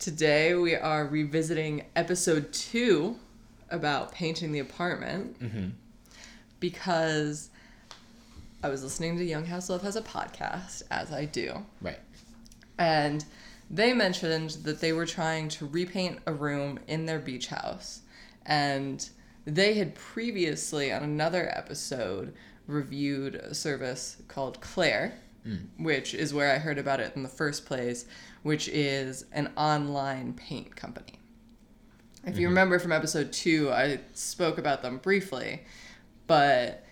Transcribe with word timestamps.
Today 0.00 0.54
we 0.54 0.74
are 0.74 1.06
revisiting 1.06 1.84
episode 1.94 2.54
two 2.54 3.16
about 3.68 4.12
painting 4.12 4.50
the 4.50 4.60
apartment 4.60 5.38
mm-hmm. 5.38 5.68
because 6.58 7.50
I 8.62 8.70
was 8.70 8.82
listening 8.82 9.18
to 9.18 9.24
Young 9.24 9.44
House 9.44 9.68
Love 9.68 9.82
has 9.82 9.96
a 9.96 10.00
podcast, 10.00 10.84
as 10.90 11.12
I 11.12 11.26
do, 11.26 11.66
Right. 11.82 11.98
and 12.78 13.22
they 13.70 13.92
mentioned 13.92 14.52
that 14.64 14.80
they 14.80 14.94
were 14.94 15.04
trying 15.04 15.50
to 15.50 15.66
repaint 15.66 16.20
a 16.24 16.32
room 16.32 16.78
in 16.88 17.04
their 17.04 17.18
beach 17.18 17.48
house. 17.48 18.00
And 18.46 19.06
they 19.44 19.74
had 19.74 19.94
previously, 19.94 20.90
on 20.90 21.02
another 21.02 21.52
episode, 21.54 22.32
reviewed 22.66 23.34
a 23.34 23.54
service 23.54 24.16
called 24.28 24.62
Clare, 24.62 25.12
mm. 25.46 25.66
which 25.78 26.14
is 26.14 26.32
where 26.32 26.54
I 26.54 26.58
heard 26.58 26.78
about 26.78 27.00
it 27.00 27.14
in 27.14 27.22
the 27.22 27.28
first 27.28 27.66
place, 27.66 28.06
which 28.42 28.68
is 28.68 29.24
an 29.32 29.50
online 29.56 30.34
paint 30.34 30.74
company. 30.76 31.18
If 32.24 32.36
you 32.36 32.46
mm-hmm. 32.46 32.50
remember 32.50 32.78
from 32.78 32.92
episode 32.92 33.32
two, 33.32 33.70
I 33.70 34.00
spoke 34.14 34.58
about 34.58 34.82
them 34.82 34.98
briefly, 34.98 35.62
but 36.26 36.84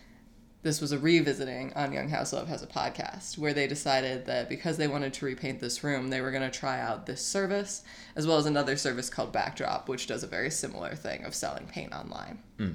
this 0.62 0.80
was 0.80 0.90
a 0.90 0.98
revisiting 0.98 1.72
on 1.76 1.92
Young 1.92 2.08
House 2.08 2.32
Love 2.32 2.48
has 2.48 2.62
a 2.62 2.66
podcast 2.66 3.38
where 3.38 3.54
they 3.54 3.66
decided 3.66 4.26
that 4.26 4.48
because 4.48 4.76
they 4.76 4.88
wanted 4.88 5.12
to 5.14 5.24
repaint 5.24 5.60
this 5.60 5.84
room, 5.84 6.10
they 6.10 6.20
were 6.20 6.30
going 6.30 6.42
to 6.42 6.50
try 6.50 6.80
out 6.80 7.06
this 7.06 7.24
service 7.24 7.82
as 8.16 8.26
well 8.26 8.38
as 8.38 8.46
another 8.46 8.76
service 8.76 9.08
called 9.08 9.32
Backdrop, 9.32 9.88
which 9.88 10.06
does 10.06 10.24
a 10.24 10.26
very 10.26 10.50
similar 10.50 10.94
thing 10.94 11.24
of 11.24 11.34
selling 11.34 11.66
paint 11.66 11.92
online. 11.92 12.38
Mm. 12.58 12.74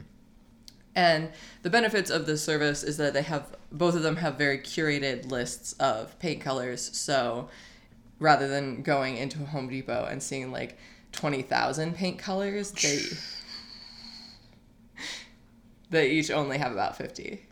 And 0.96 1.32
the 1.64 1.70
benefits 1.70 2.10
of 2.10 2.26
this 2.26 2.44
service 2.44 2.84
is 2.84 2.98
that 2.98 3.14
they 3.14 3.24
have 3.24 3.56
both 3.72 3.96
of 3.96 4.04
them 4.04 4.18
have 4.18 4.36
very 4.36 4.60
curated 4.60 5.30
lists 5.30 5.74
of 5.74 6.18
paint 6.20 6.42
colors. 6.42 6.96
So 6.96 7.50
rather 8.20 8.48
than 8.48 8.82
going 8.82 9.18
into 9.18 9.42
a 9.42 9.46
Home 9.46 9.70
Depot 9.70 10.06
and 10.10 10.22
seeing 10.22 10.52
like 10.52 10.78
20,000 11.12 11.96
paint 11.96 12.20
colors, 12.20 12.72
they 12.72 13.00
they 15.90 16.10
each 16.10 16.32
only 16.32 16.58
have 16.58 16.72
about 16.72 16.98
50. 16.98 17.46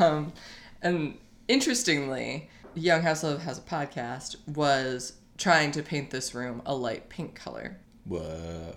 um, 0.00 0.32
and 0.82 1.16
interestingly, 1.48 2.50
Young 2.74 3.02
House 3.02 3.22
Love 3.22 3.42
has 3.42 3.58
a 3.58 3.62
podcast 3.62 4.36
was 4.48 5.14
trying 5.38 5.70
to 5.72 5.82
paint 5.82 6.10
this 6.10 6.34
room 6.34 6.62
a 6.66 6.74
light 6.74 7.08
pink 7.08 7.34
color. 7.34 7.78
Whoa. 8.04 8.76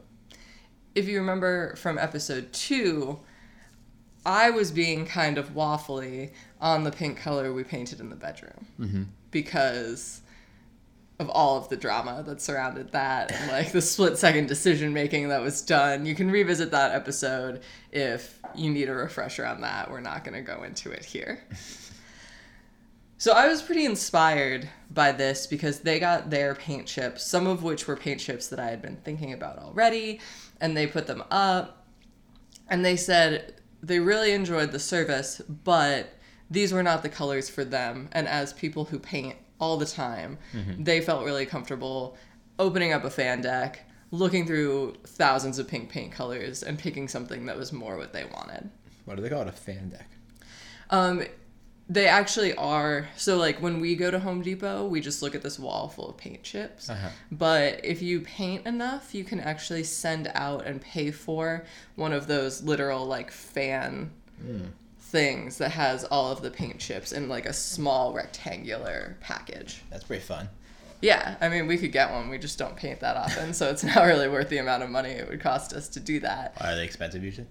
If 0.94 1.08
you 1.08 1.20
remember 1.20 1.76
from 1.76 1.98
episode 1.98 2.54
two, 2.54 3.20
I 4.26 4.50
was 4.50 4.72
being 4.72 5.06
kind 5.06 5.38
of 5.38 5.54
waffly 5.54 6.32
on 6.62 6.84
the 6.84 6.92
pink 6.92 7.18
color 7.18 7.54
we 7.54 7.64
painted 7.64 8.00
in 8.00 8.10
the 8.10 8.16
bedroom 8.16 8.68
because 9.36 10.22
of 11.19 11.30
all 11.30 11.58
of 11.58 11.67
the 11.67 11.75
drama 11.75 12.23
that 12.25 12.41
surrounded 12.41 12.94
that 12.94 13.33
like 13.50 13.73
the 13.73 13.81
split 13.81 14.17
second 14.17 14.47
decision 14.47 14.94
making 14.94 15.27
that 15.27 15.42
was 15.42 15.61
done. 15.61 16.05
You 16.05 16.16
can 16.16 16.31
revisit 16.31 16.72
that 16.72 16.94
episode 16.94 17.61
if 17.92 18.39
you 18.55 18.72
need 18.72 18.88
a 18.88 18.94
refresher 18.94 19.45
on 19.45 19.59
that. 19.59 19.92
We're 19.92 20.00
not 20.00 20.23
going 20.23 20.36
to 20.36 20.42
go 20.42 20.64
into 20.64 20.89
it 20.89 21.03
here. 21.03 21.44
So 23.17 23.33
I 23.33 23.49
was 23.49 23.61
pretty 23.61 23.83
inspired 23.83 24.70
by 24.89 25.11
this 25.11 25.48
because 25.48 25.81
they 25.81 25.99
got 25.99 26.30
their 26.30 26.55
paint 26.55 26.87
chips, 26.87 27.26
some 27.26 27.45
of 27.45 27.61
which 27.61 27.87
were 27.87 27.98
paint 27.98 28.21
chips 28.21 28.48
that 28.48 28.60
I 28.60 28.70
had 28.70 28.81
been 28.81 28.95
thinking 29.04 29.33
about 29.33 29.58
already, 29.58 30.21
and 30.61 30.77
they 30.77 30.87
put 30.87 31.08
them 31.08 31.23
up. 31.30 31.86
And 32.70 32.86
they 32.86 32.95
said 32.95 33.55
they 33.83 33.99
really 33.99 34.31
enjoyed 34.31 34.71
the 34.71 34.80
service, 34.80 35.42
but 35.49 36.14
these 36.50 36.72
were 36.72 36.83
not 36.83 37.04
the 37.04 37.10
colors 37.10 37.50
for 37.50 37.64
them. 37.64 38.10
And 38.11 38.28
as 38.28 38.54
people 38.54 38.86
who 38.86 39.00
paint 39.00 39.36
all 39.60 39.78
the 39.78 39.86
time, 39.86 40.38
they 40.78 41.02
felt 41.02 41.26
really 41.26 41.45
comfortable 41.45 42.17
opening 42.60 42.94
up 42.94 43.04
a 43.04 43.10
fan 43.10 43.42
deck, 43.42 43.88
looking 44.11 44.45
through 44.45 44.95
thousands 45.05 45.60
of 45.60 45.67
pink 45.67 45.89
paint 45.89 46.11
colors, 46.11 46.64
and 46.64 46.78
picking 46.78 47.08
something 47.08 47.45
that 47.48 47.58
was 47.58 47.73
more 47.73 47.98
what 47.98 48.14
they 48.14 48.26
wanted. 48.26 48.70
What 49.05 49.16
do 49.16 49.22
they 49.22 49.30
call 49.30 49.42
it? 49.42 49.48
A 49.48 49.52
fan 49.52 49.89
deck. 49.89 50.10
Um, 50.89 51.23
they 51.88 52.08
actually 52.08 52.55
are. 52.55 53.08
So, 53.16 53.38
like, 53.38 53.61
when 53.61 53.80
we 53.80 53.95
go 53.95 54.10
to 54.10 54.20
Home 54.20 54.42
Depot, 54.42 54.86
we 54.86 55.02
just 55.02 55.22
look 55.22 55.36
at 55.36 55.42
this 55.42 55.60
wall 55.60 55.88
full 55.88 56.10
of 56.10 56.17
paint 56.17 56.44
chips. 56.44 56.89
Uh-huh. 56.89 57.10
But 57.32 57.84
if 57.84 58.02
you 58.02 58.22
paint 58.22 58.66
enough, 58.66 59.14
you 59.14 59.23
can 59.23 59.39
actually 59.39 59.84
send 59.84 60.32
out 60.34 60.66
and 60.66 60.82
pay 60.82 61.11
for 61.11 61.66
one 61.95 62.14
of 62.14 62.28
those 62.28 62.64
literal, 62.64 63.05
like, 63.05 63.32
fan 63.32 64.11
things 65.05 65.58
that 65.60 65.71
has 65.71 66.04
all 66.05 66.32
of 66.32 66.42
the 66.42 66.52
paint 66.52 66.80
chips 66.80 67.11
in, 67.11 67.30
like, 67.30 67.45
a 67.45 67.54
small 67.54 68.14
rectangular 68.14 69.17
package. 69.21 69.82
That's 69.89 70.04
pretty 70.04 70.23
fun. 70.23 70.49
Yeah, 71.02 71.36
I 71.42 71.49
mean, 71.49 71.67
we 71.67 71.77
could 71.77 71.92
get 71.92 72.11
one. 72.11 72.30
We 72.30 72.38
just 72.38 72.58
don't 72.58 72.76
paint 72.76 72.99
that 73.02 73.16
often. 73.17 73.54
so, 73.54 73.70
it's 73.70 73.83
not 73.95 74.04
really 74.05 74.27
worth 74.27 74.49
the 74.49 74.58
amount 74.58 74.83
of 74.83 74.89
money 74.89 75.10
it 75.11 75.30
would 75.30 75.42
cost 75.42 75.73
us 75.73 75.88
to 75.89 75.99
do 75.99 76.20
that. 76.21 76.55
Are 76.60 76.76
they 76.76 76.83
expensive 76.83 77.23
usually? 77.23 77.48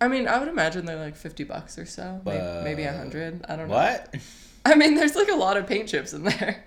I 0.00 0.08
mean, 0.08 0.26
I 0.26 0.38
would 0.38 0.48
imagine 0.48 0.84
they're 0.84 0.96
like 0.96 1.16
50 1.16 1.44
bucks 1.44 1.78
or 1.78 1.86
so. 1.86 2.20
Maybe, 2.24 2.38
maybe 2.64 2.86
Uh, 2.86 2.92
100. 2.94 3.44
I 3.48 3.56
don't 3.56 3.68
know. 3.68 3.74
What? 3.74 4.14
I 4.64 4.74
mean, 4.74 4.94
there's 4.94 5.14
like 5.14 5.28
a 5.28 5.34
lot 5.36 5.56
of 5.56 5.66
paint 5.66 5.88
chips 5.88 6.12
in 6.12 6.24
there. 6.24 6.64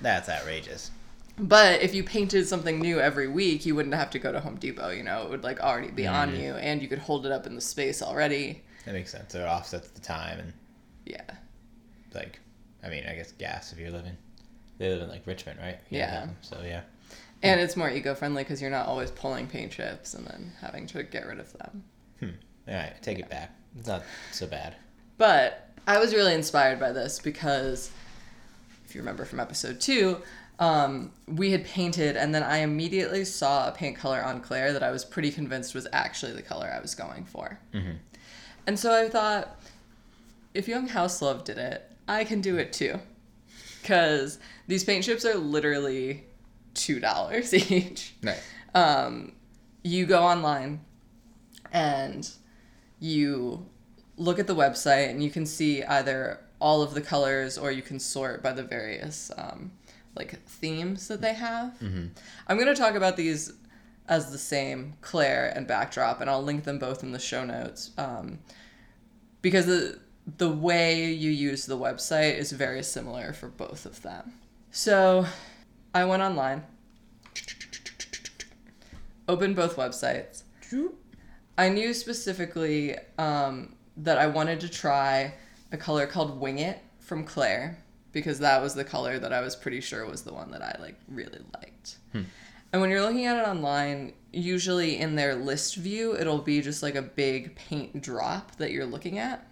That's 0.00 0.28
outrageous. 0.28 0.90
But 1.38 1.82
if 1.82 1.94
you 1.94 2.02
painted 2.04 2.46
something 2.46 2.80
new 2.80 2.98
every 2.98 3.28
week, 3.28 3.66
you 3.66 3.74
wouldn't 3.74 3.94
have 3.94 4.10
to 4.10 4.18
go 4.18 4.32
to 4.32 4.40
Home 4.40 4.56
Depot. 4.56 4.90
You 4.90 5.02
know, 5.02 5.22
it 5.24 5.30
would 5.30 5.42
like 5.44 5.60
already 5.60 5.90
be 5.90 6.06
on 6.06 6.30
Mm. 6.32 6.40
you, 6.42 6.54
and 6.54 6.80
you 6.80 6.88
could 6.88 7.00
hold 7.00 7.26
it 7.26 7.32
up 7.32 7.46
in 7.46 7.54
the 7.54 7.60
space 7.60 8.00
already. 8.02 8.62
That 8.86 8.94
makes 8.94 9.12
sense. 9.12 9.32
So 9.32 9.40
it 9.40 9.46
offsets 9.46 9.88
the 9.88 10.00
time 10.00 10.38
and 10.38 10.52
Yeah, 11.04 11.22
like, 12.14 12.40
I 12.82 12.88
mean, 12.88 13.04
I 13.06 13.14
guess 13.14 13.32
gas 13.32 13.72
if 13.72 13.78
you're 13.78 13.90
living. 13.90 14.16
They 14.78 14.88
live 14.88 15.02
in 15.02 15.08
like 15.08 15.26
Richmond, 15.26 15.58
right? 15.60 15.78
Yeah. 15.90 16.22
um, 16.22 16.36
So 16.40 16.60
yeah. 16.64 16.82
and 17.42 17.60
it's 17.60 17.76
more 17.76 17.90
eco-friendly 17.90 18.42
because 18.44 18.60
you're 18.62 18.70
not 18.70 18.86
always 18.86 19.10
pulling 19.10 19.46
paint 19.46 19.72
chips 19.72 20.14
and 20.14 20.26
then 20.26 20.52
having 20.60 20.86
to 20.88 21.02
get 21.02 21.26
rid 21.26 21.38
of 21.40 21.52
them. 21.54 21.84
All 22.68 22.74
right, 22.74 22.92
take 23.02 23.18
it 23.20 23.28
back. 23.28 23.52
It's 23.78 23.86
not 23.86 24.02
so 24.32 24.46
bad. 24.46 24.74
But 25.18 25.70
I 25.86 25.98
was 25.98 26.12
really 26.14 26.34
inspired 26.34 26.80
by 26.80 26.90
this 26.92 27.20
because, 27.20 27.90
if 28.84 28.94
you 28.94 29.00
remember 29.00 29.24
from 29.24 29.38
episode 29.38 29.80
two, 29.80 30.20
um, 30.58 31.12
we 31.28 31.52
had 31.52 31.64
painted, 31.64 32.16
and 32.16 32.34
then 32.34 32.42
I 32.42 32.58
immediately 32.58 33.24
saw 33.24 33.68
a 33.68 33.72
paint 33.72 33.96
color 33.96 34.20
on 34.22 34.40
Clare 34.40 34.72
that 34.72 34.82
I 34.82 34.90
was 34.90 35.04
pretty 35.04 35.30
convinced 35.30 35.74
was 35.74 35.86
actually 35.92 36.32
the 36.32 36.42
color 36.42 36.72
I 36.76 36.80
was 36.80 36.94
going 36.96 37.24
for. 37.24 37.58
And 38.66 38.78
so 38.78 38.92
I 38.92 39.08
thought, 39.08 39.60
if 40.54 40.66
Young 40.68 40.88
House 40.88 41.22
Love 41.22 41.44
did 41.44 41.58
it, 41.58 41.90
I 42.08 42.24
can 42.24 42.40
do 42.40 42.56
it 42.56 42.72
too. 42.72 42.98
Because 43.82 44.38
these 44.66 44.82
paint 44.84 45.04
chips 45.04 45.24
are 45.24 45.34
literally 45.36 46.24
$2 46.74 47.70
each 47.70 48.14
Right. 48.22 48.40
um, 48.74 49.32
you 49.84 50.04
go 50.06 50.22
online 50.22 50.80
and 51.72 52.28
you 52.98 53.66
look 54.16 54.38
at 54.38 54.46
the 54.46 54.54
website 54.54 55.10
and 55.10 55.22
you 55.22 55.30
can 55.30 55.46
see 55.46 55.82
either 55.84 56.40
all 56.60 56.82
of 56.82 56.94
the 56.94 57.00
colors 57.00 57.56
or 57.58 57.70
you 57.70 57.82
can 57.82 57.98
sort 58.00 58.42
by 58.42 58.50
the 58.52 58.62
various 58.64 59.30
um, 59.36 59.70
like 60.16 60.40
themes 60.46 61.06
that 61.08 61.20
they 61.20 61.34
have. 61.34 61.76
I'm 61.80 62.56
going 62.56 62.66
to 62.66 62.74
talk 62.74 62.94
about 62.94 63.16
these 63.16 63.52
as 64.08 64.30
the 64.30 64.38
same 64.38 64.94
Clare 65.00 65.52
and 65.54 65.66
backdrop, 65.66 66.20
and 66.20 66.30
I'll 66.30 66.42
link 66.42 66.64
them 66.64 66.78
both 66.78 67.02
in 67.02 67.12
the 67.12 67.18
show 67.18 67.44
notes 67.44 67.90
um, 67.98 68.38
because 69.42 69.66
the 69.66 70.00
the 70.38 70.50
way 70.50 71.12
you 71.12 71.30
use 71.30 71.66
the 71.66 71.78
website 71.78 72.36
is 72.36 72.50
very 72.50 72.82
similar 72.82 73.32
for 73.32 73.48
both 73.48 73.86
of 73.86 74.02
them. 74.02 74.32
So 74.72 75.24
I 75.94 76.04
went 76.04 76.22
online 76.22 76.64
opened 79.28 79.56
both 79.56 79.76
websites. 79.76 80.42
I 81.58 81.68
knew 81.68 81.94
specifically 81.94 82.96
um, 83.18 83.74
that 83.96 84.18
I 84.18 84.26
wanted 84.26 84.60
to 84.60 84.68
try 84.68 85.34
a 85.72 85.76
color 85.76 86.06
called 86.06 86.40
Wing 86.40 86.58
It 86.58 86.78
from 87.00 87.24
Clare 87.24 87.78
because 88.12 88.38
that 88.40 88.62
was 88.62 88.74
the 88.74 88.84
color 88.84 89.18
that 89.18 89.32
I 89.32 89.40
was 89.40 89.56
pretty 89.56 89.80
sure 89.80 90.06
was 90.06 90.22
the 90.22 90.32
one 90.32 90.50
that 90.50 90.62
I 90.62 90.76
like 90.80 90.96
really 91.08 91.40
liked. 91.54 91.96
And 92.76 92.82
when 92.82 92.90
you're 92.90 93.00
looking 93.00 93.24
at 93.24 93.38
it 93.38 93.48
online, 93.48 94.12
usually 94.34 94.98
in 94.98 95.14
their 95.14 95.34
list 95.34 95.76
view, 95.76 96.14
it'll 96.14 96.42
be 96.42 96.60
just 96.60 96.82
like 96.82 96.94
a 96.94 97.00
big 97.00 97.56
paint 97.56 98.02
drop 98.02 98.54
that 98.56 98.70
you're 98.70 98.84
looking 98.84 99.18
at 99.18 99.48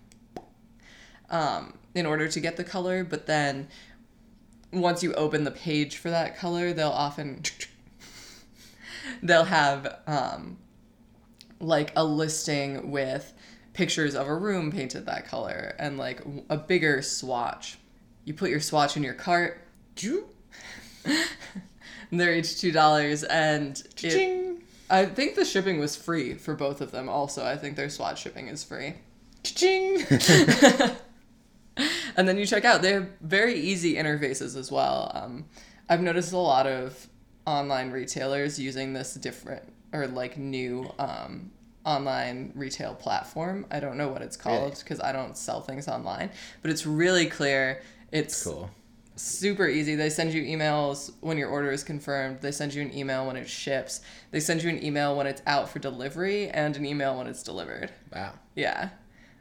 um, 1.30 1.78
in 1.94 2.04
order 2.04 2.28
to 2.28 2.38
get 2.38 2.58
the 2.58 2.64
color. 2.64 3.02
But 3.02 3.24
then 3.24 3.68
once 4.74 5.02
you 5.02 5.14
open 5.14 5.44
the 5.44 5.50
page 5.50 5.96
for 5.96 6.10
that 6.10 6.36
color, 6.36 6.74
they'll 6.74 6.90
often 6.90 7.42
they'll 9.22 9.44
have 9.44 10.00
um, 10.06 10.58
like 11.60 11.94
a 11.96 12.04
listing 12.04 12.90
with 12.90 13.32
pictures 13.72 14.14
of 14.14 14.28
a 14.28 14.36
room 14.36 14.70
painted 14.70 15.06
that 15.06 15.26
color 15.26 15.74
and 15.78 15.96
like 15.96 16.20
a 16.50 16.58
bigger 16.58 17.00
swatch. 17.00 17.78
You 18.26 18.34
put 18.34 18.50
your 18.50 18.60
swatch 18.60 18.98
in 18.98 19.02
your 19.02 19.14
cart. 19.14 19.66
And 22.10 22.20
they're 22.20 22.34
each 22.34 22.60
two 22.60 22.72
dollars, 22.72 23.24
and 23.24 23.82
it, 24.02 24.62
I 24.90 25.06
think 25.06 25.34
the 25.34 25.44
shipping 25.44 25.78
was 25.78 25.96
free 25.96 26.34
for 26.34 26.54
both 26.54 26.80
of 26.80 26.90
them. 26.90 27.08
Also, 27.08 27.44
I 27.44 27.56
think 27.56 27.76
their 27.76 27.88
swatch 27.88 28.22
shipping 28.22 28.48
is 28.48 28.62
free. 28.62 28.94
Ching. 29.42 30.04
and 32.16 32.28
then 32.28 32.38
you 32.38 32.46
check 32.46 32.64
out. 32.64 32.82
They 32.82 32.92
have 32.92 33.08
very 33.20 33.54
easy 33.54 33.94
interfaces 33.94 34.56
as 34.56 34.70
well. 34.70 35.10
Um, 35.14 35.46
I've 35.88 36.00
noticed 36.00 36.32
a 36.32 36.38
lot 36.38 36.66
of 36.66 37.08
online 37.46 37.90
retailers 37.90 38.58
using 38.58 38.92
this 38.92 39.14
different 39.14 39.62
or 39.92 40.06
like 40.06 40.38
new 40.38 40.90
um, 40.98 41.50
online 41.84 42.52
retail 42.54 42.94
platform. 42.94 43.66
I 43.70 43.80
don't 43.80 43.96
know 43.96 44.08
what 44.08 44.22
it's 44.22 44.36
called 44.36 44.62
Really? 44.62 44.74
because 44.82 45.00
I 45.00 45.12
don't 45.12 45.36
sell 45.36 45.60
things 45.60 45.88
online, 45.88 46.30
but 46.62 46.70
it's 46.70 46.86
really 46.86 47.26
clear. 47.26 47.82
It's 48.12 48.44
cool. 48.44 48.70
Super 49.16 49.69
easy. 49.69 49.94
They 49.94 50.11
send 50.11 50.32
you 50.34 50.43
emails 50.43 51.12
when 51.20 51.38
your 51.38 51.49
order 51.49 51.70
is 51.70 51.84
confirmed. 51.84 52.40
They 52.40 52.50
send 52.50 52.75
you 52.75 52.82
an 52.82 52.93
email 52.96 53.26
when 53.26 53.37
it 53.37 53.49
ships. 53.49 54.00
They 54.32 54.40
send 54.40 54.62
you 54.62 54.70
an 54.70 54.82
email 54.84 55.16
when 55.16 55.26
it's 55.28 55.40
out 55.46 55.69
for 55.69 55.78
delivery 55.78 56.49
and 56.49 56.76
an 56.76 56.84
email 56.84 57.16
when 57.16 57.28
it's 57.28 57.43
delivered. 57.44 57.93
Wow. 58.12 58.32
Yeah. 58.56 58.88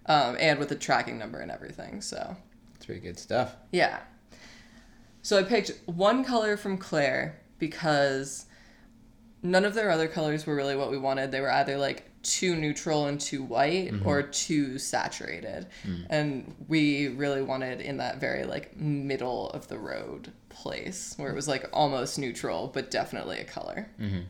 Um, 0.05 0.37
and 0.39 0.59
with 0.59 0.71
a 0.71 0.75
tracking 0.75 1.17
number 1.17 1.39
and 1.39 1.49
everything. 1.49 2.01
So, 2.01 2.35
That's 2.73 2.85
pretty 2.85 3.01
good 3.01 3.17
stuff. 3.17 3.55
yeah. 3.71 3.99
So 5.23 5.37
I 5.39 5.43
picked 5.43 5.71
one 5.85 6.23
color 6.25 6.57
from 6.57 6.77
Clare 6.77 7.39
because 7.57 8.45
none 9.41 9.63
of 9.63 9.73
their 9.73 9.89
other 9.89 10.07
colors 10.09 10.45
were 10.45 10.53
really 10.55 10.75
what 10.75 10.91
we 10.91 10.97
wanted. 10.97 11.31
They 11.31 11.39
were 11.39 11.51
either 11.51 11.77
like 11.77 12.11
too 12.23 12.55
neutral 12.55 13.05
and 13.07 13.19
too 13.19 13.43
white 13.43 13.91
mm-hmm. 13.91 14.07
or 14.07 14.23
too 14.23 14.79
saturated. 14.79 15.67
Mm. 15.85 16.05
And 16.09 16.55
we 16.67 17.09
really 17.09 17.41
wanted 17.41 17.81
in 17.81 17.97
that 17.97 18.19
very 18.19 18.45
like 18.45 18.75
middle 18.77 19.49
of 19.51 19.67
the 19.67 19.77
road 19.77 20.31
place 20.49 21.13
where 21.17 21.29
it 21.29 21.35
was 21.35 21.47
like 21.47 21.69
almost 21.73 22.17
neutral 22.17 22.71
but 22.73 22.89
definitely 22.89 23.39
a 23.39 23.43
color. 23.43 23.89
Mm-hmm. 23.99 24.21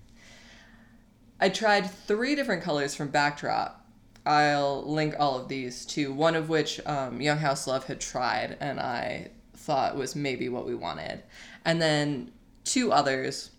I 1.40 1.50
tried 1.50 1.90
three 1.90 2.36
different 2.36 2.64
colors 2.64 2.96
from 2.96 3.10
Backdrop. 3.10 3.86
I'll 4.26 4.84
link 4.84 5.16
all 5.20 5.40
of 5.40 5.48
these 5.48 5.86
to 5.88 6.12
one 6.14 6.36
of 6.36 6.50
which 6.50 6.80
um, 6.86 7.22
Young 7.22 7.38
House 7.38 7.68
Love 7.68 7.86
had 7.86 8.00
tried 8.00 8.58
and 8.60 8.80
I 8.80 9.30
thought 9.54 9.96
was 9.96 10.16
maybe 10.16 10.50
what 10.50 10.66
we 10.66 10.74
wanted. 10.74 11.22
And 11.64 11.82
then 11.82 12.32
two 12.64 12.92
others 12.92 13.52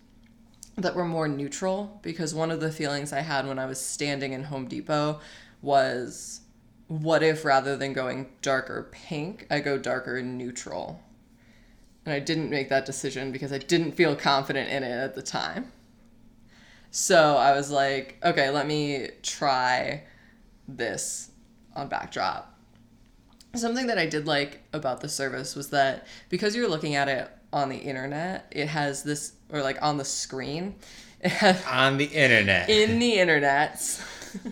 that 0.76 0.94
were 0.94 1.04
more 1.04 1.28
neutral 1.28 2.00
because 2.02 2.34
one 2.34 2.50
of 2.50 2.60
the 2.60 2.72
feelings 2.72 3.12
I 3.12 3.20
had 3.20 3.46
when 3.46 3.58
I 3.58 3.66
was 3.66 3.80
standing 3.80 4.32
in 4.32 4.44
Home 4.44 4.66
Depot 4.66 5.20
was 5.62 6.40
what 6.88 7.22
if 7.22 7.44
rather 7.44 7.76
than 7.76 7.92
going 7.92 8.28
darker 8.42 8.88
pink, 8.92 9.46
I 9.50 9.60
go 9.60 9.78
darker 9.78 10.22
neutral? 10.22 11.00
And 12.04 12.12
I 12.12 12.18
didn't 12.18 12.50
make 12.50 12.68
that 12.68 12.84
decision 12.84 13.32
because 13.32 13.52
I 13.52 13.58
didn't 13.58 13.92
feel 13.92 14.14
confident 14.14 14.68
in 14.68 14.82
it 14.82 14.92
at 14.92 15.14
the 15.14 15.22
time. 15.22 15.72
So 16.90 17.36
I 17.36 17.56
was 17.56 17.70
like, 17.70 18.18
okay, 18.22 18.50
let 18.50 18.66
me 18.66 19.08
try 19.22 20.04
this 20.68 21.30
on 21.74 21.88
backdrop. 21.88 22.56
Something 23.54 23.86
that 23.86 23.98
I 23.98 24.06
did 24.06 24.26
like 24.26 24.62
about 24.72 25.00
the 25.00 25.08
service 25.08 25.56
was 25.56 25.70
that 25.70 26.06
because 26.28 26.54
you're 26.54 26.68
looking 26.68 26.94
at 26.94 27.08
it 27.08 27.30
on 27.52 27.68
the 27.68 27.76
internet, 27.76 28.46
it 28.50 28.68
has 28.68 29.02
this, 29.02 29.32
or 29.54 29.62
like 29.62 29.78
on 29.80 29.96
the 29.96 30.04
screen, 30.04 30.74
On 31.70 31.96
the 31.96 32.04
internet. 32.04 32.68
in 32.68 32.98
the 32.98 33.14
internet. 33.14 33.80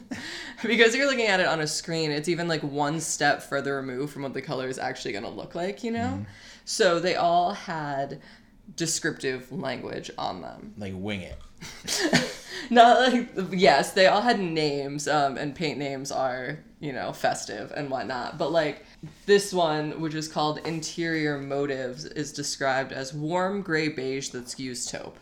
because 0.62 0.94
you're 0.94 1.06
looking 1.06 1.26
at 1.26 1.40
it 1.40 1.46
on 1.46 1.60
a 1.60 1.66
screen, 1.66 2.10
it's 2.10 2.28
even 2.28 2.48
like 2.48 2.62
one 2.62 3.00
step 3.00 3.42
further 3.42 3.76
removed 3.76 4.12
from 4.12 4.22
what 4.22 4.32
the 4.32 4.40
color 4.40 4.68
is 4.68 4.78
actually 4.78 5.12
going 5.12 5.24
to 5.24 5.30
look 5.30 5.54
like, 5.54 5.82
you 5.84 5.90
know? 5.90 5.98
Mm-hmm. 6.14 6.22
So 6.64 7.00
they 7.00 7.16
all 7.16 7.52
had 7.52 8.20
descriptive 8.76 9.50
language 9.52 10.10
on 10.16 10.40
them. 10.40 10.72
like 10.78 10.94
wing 10.96 11.20
it. 11.22 11.38
Not 12.70 13.12
like 13.12 13.30
yes, 13.52 13.92
they 13.92 14.06
all 14.06 14.20
had 14.20 14.40
names, 14.40 15.08
um, 15.08 15.36
and 15.36 15.54
paint 15.54 15.78
names 15.78 16.12
are 16.12 16.58
you 16.80 16.92
know 16.92 17.12
festive 17.12 17.72
and 17.74 17.90
whatnot. 17.90 18.38
But 18.38 18.52
like 18.52 18.84
this 19.26 19.52
one, 19.52 20.00
which 20.00 20.14
is 20.14 20.28
called 20.28 20.58
Interior 20.66 21.38
Motives, 21.38 22.04
is 22.04 22.32
described 22.32 22.92
as 22.92 23.12
warm 23.12 23.62
gray 23.62 23.88
beige 23.88 24.30
that 24.30 24.46
skews 24.46 24.90
taupe, 24.90 25.18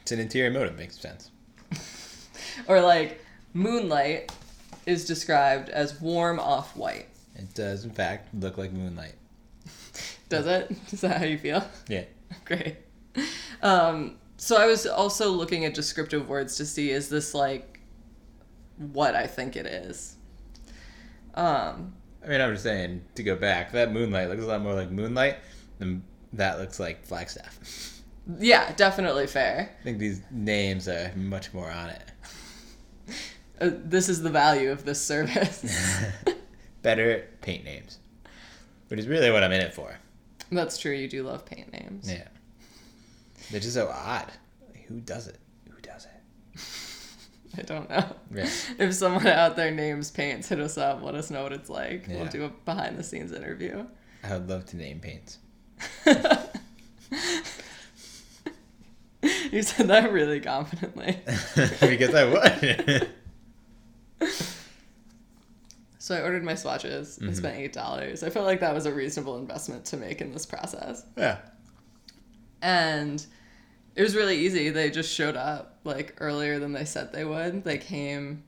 It's 0.00 0.12
an 0.12 0.20
interior 0.20 0.50
motive. 0.50 0.78
Makes 0.78 0.98
sense. 0.98 1.30
or 2.68 2.80
like 2.80 3.20
Moonlight 3.56 4.32
is 4.84 5.04
described 5.06 5.68
as 5.70 6.00
warm 6.00 6.38
off 6.38 6.76
white. 6.76 7.06
It 7.34 7.54
does, 7.54 7.84
in 7.84 7.90
fact, 7.90 8.34
look 8.34 8.56
like 8.58 8.72
moonlight. 8.72 9.14
Does 10.28 10.46
it? 10.46 10.76
Is 10.92 11.00
that 11.02 11.18
how 11.18 11.24
you 11.24 11.38
feel? 11.38 11.66
Yeah. 11.88 12.04
Great. 12.44 12.76
Um, 13.62 14.16
so 14.36 14.56
I 14.56 14.66
was 14.66 14.86
also 14.86 15.30
looking 15.30 15.64
at 15.64 15.74
descriptive 15.74 16.28
words 16.28 16.56
to 16.56 16.66
see 16.66 16.90
is 16.90 17.08
this 17.08 17.34
like 17.34 17.80
what 18.76 19.14
I 19.14 19.26
think 19.26 19.56
it 19.56 19.66
is. 19.66 20.16
Um, 21.34 21.94
I 22.24 22.28
mean, 22.28 22.40
I'm 22.40 22.52
just 22.52 22.62
saying 22.64 23.02
to 23.14 23.22
go 23.22 23.36
back. 23.36 23.72
That 23.72 23.92
moonlight 23.92 24.28
looks 24.28 24.42
a 24.42 24.46
lot 24.46 24.62
more 24.62 24.74
like 24.74 24.90
moonlight 24.90 25.36
than 25.78 26.02
that 26.32 26.58
looks 26.58 26.80
like 26.80 27.04
Flagstaff. 27.06 28.00
yeah, 28.38 28.72
definitely 28.72 29.26
fair. 29.26 29.70
I 29.80 29.82
think 29.84 29.98
these 29.98 30.22
names 30.30 30.88
are 30.88 31.12
much 31.14 31.52
more 31.54 31.70
on 31.70 31.90
it. 31.90 32.02
Uh, 33.58 33.70
this 33.72 34.10
is 34.10 34.20
the 34.20 34.28
value 34.28 34.70
of 34.70 34.84
this 34.84 35.00
service. 35.00 35.64
Better 36.82 37.26
paint 37.40 37.64
names, 37.64 37.98
which 38.88 39.00
is 39.00 39.08
really 39.08 39.30
what 39.30 39.42
I'm 39.42 39.50
in 39.52 39.62
it 39.62 39.72
for. 39.72 39.98
That's 40.52 40.76
true. 40.76 40.92
You 40.92 41.08
do 41.08 41.22
love 41.22 41.46
paint 41.46 41.72
names. 41.72 42.12
Yeah. 42.12 42.28
They're 43.50 43.60
just 43.60 43.74
so 43.74 43.88
odd. 43.88 44.32
Who 44.88 45.00
does 45.00 45.28
it? 45.28 45.38
Who 45.70 45.80
does 45.80 46.06
it? 46.06 46.60
I 47.58 47.62
don't 47.62 47.88
know. 47.88 48.04
Yeah. 48.34 48.48
If 48.78 48.94
someone 48.94 49.26
out 49.26 49.56
there 49.56 49.70
names 49.70 50.10
paints, 50.10 50.48
hit 50.48 50.60
us 50.60 50.76
up. 50.76 51.02
Let 51.02 51.14
us 51.14 51.30
know 51.30 51.42
what 51.42 51.52
it's 51.52 51.70
like. 51.70 52.06
We'll 52.08 52.26
do 52.26 52.44
a 52.44 52.48
behind 52.48 52.98
the 52.98 53.02
scenes 53.02 53.32
interview. 53.32 53.86
I 54.22 54.32
would 54.34 54.48
love 54.48 54.66
to 54.66 54.76
name 54.76 55.00
paints. 55.00 55.38
you 59.50 59.62
said 59.62 59.88
that 59.88 60.12
really 60.12 60.40
confidently. 60.40 61.18
because 61.80 62.14
I 62.14 62.24
would. 62.24 63.10
So 66.06 66.14
I 66.14 66.20
ordered 66.22 66.44
my 66.44 66.54
swatches. 66.54 67.18
I 67.20 67.32
spent 67.32 67.54
mm-hmm. 67.54 67.64
eight 67.64 67.72
dollars. 67.72 68.22
I 68.22 68.30
felt 68.30 68.46
like 68.46 68.60
that 68.60 68.72
was 68.72 68.86
a 68.86 68.94
reasonable 68.94 69.38
investment 69.38 69.84
to 69.86 69.96
make 69.96 70.20
in 70.20 70.32
this 70.32 70.46
process. 70.46 71.04
yeah. 71.16 71.38
And 72.62 73.26
it 73.96 74.02
was 74.02 74.14
really 74.14 74.36
easy. 74.36 74.70
They 74.70 74.90
just 74.90 75.12
showed 75.12 75.36
up 75.36 75.78
like 75.84 76.14
earlier 76.20 76.58
than 76.58 76.72
they 76.72 76.84
said 76.84 77.12
they 77.12 77.24
would. 77.24 77.64
They 77.64 77.78
came 77.78 78.44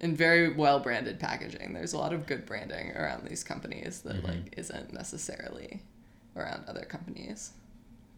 in 0.00 0.16
very 0.16 0.52
well 0.52 0.80
branded 0.80 1.20
packaging. 1.20 1.74
There's 1.74 1.92
a 1.92 1.98
lot 1.98 2.12
of 2.12 2.26
good 2.26 2.46
branding 2.46 2.92
around 2.96 3.28
these 3.28 3.44
companies 3.44 4.00
that 4.02 4.24
like 4.24 4.54
isn't 4.56 4.92
necessarily 4.92 5.82
around 6.34 6.64
other 6.66 6.84
companies 6.86 7.52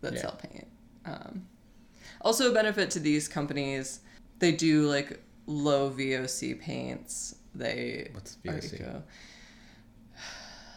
that 0.01 0.15
Yeah. 0.15 0.21
sell 0.21 0.39
paint. 0.41 0.69
Um, 1.05 1.47
also, 2.21 2.51
a 2.51 2.55
benefit 2.55 2.91
to 2.93 3.01
these 3.01 3.27
companies, 3.27 4.01
they 4.39 4.53
do 4.53 4.89
like 4.89 5.21
low 5.47 5.91
VOC 5.91 6.55
paints. 6.61 7.35
They 7.55 8.09
What's 8.13 8.37
VOC? 8.45 9.03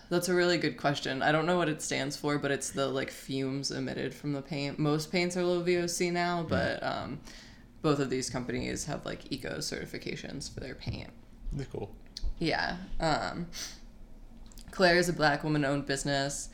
That's 0.09 0.29
a 0.29 0.35
really 0.35 0.57
good 0.57 0.77
question. 0.77 1.21
I 1.21 1.31
don't 1.31 1.45
know 1.45 1.57
what 1.57 1.69
it 1.69 1.81
stands 1.81 2.15
for, 2.15 2.37
but 2.37 2.51
it's 2.51 2.69
the 2.69 2.87
like 2.87 3.09
fumes 3.09 3.71
emitted 3.71 4.13
from 4.13 4.33
the 4.33 4.41
paint. 4.41 4.77
Most 4.77 5.11
paints 5.11 5.35
are 5.35 5.43
low 5.43 5.63
VOC 5.63 6.11
now, 6.11 6.45
but 6.47 6.83
um, 6.83 7.19
both 7.81 7.99
of 7.99 8.09
these 8.09 8.29
companies 8.29 8.85
have 8.85 9.05
like 9.05 9.31
eco 9.31 9.57
certifications 9.57 10.53
for 10.53 10.59
their 10.59 10.75
paint. 10.75 11.09
They're 11.51 11.65
cool. 11.65 11.91
Yeah. 12.37 12.77
Um, 12.99 13.47
Clare 14.71 14.97
is 14.97 15.09
a 15.09 15.13
black 15.13 15.43
woman 15.43 15.63
owned 15.65 15.85
business. 15.85 16.49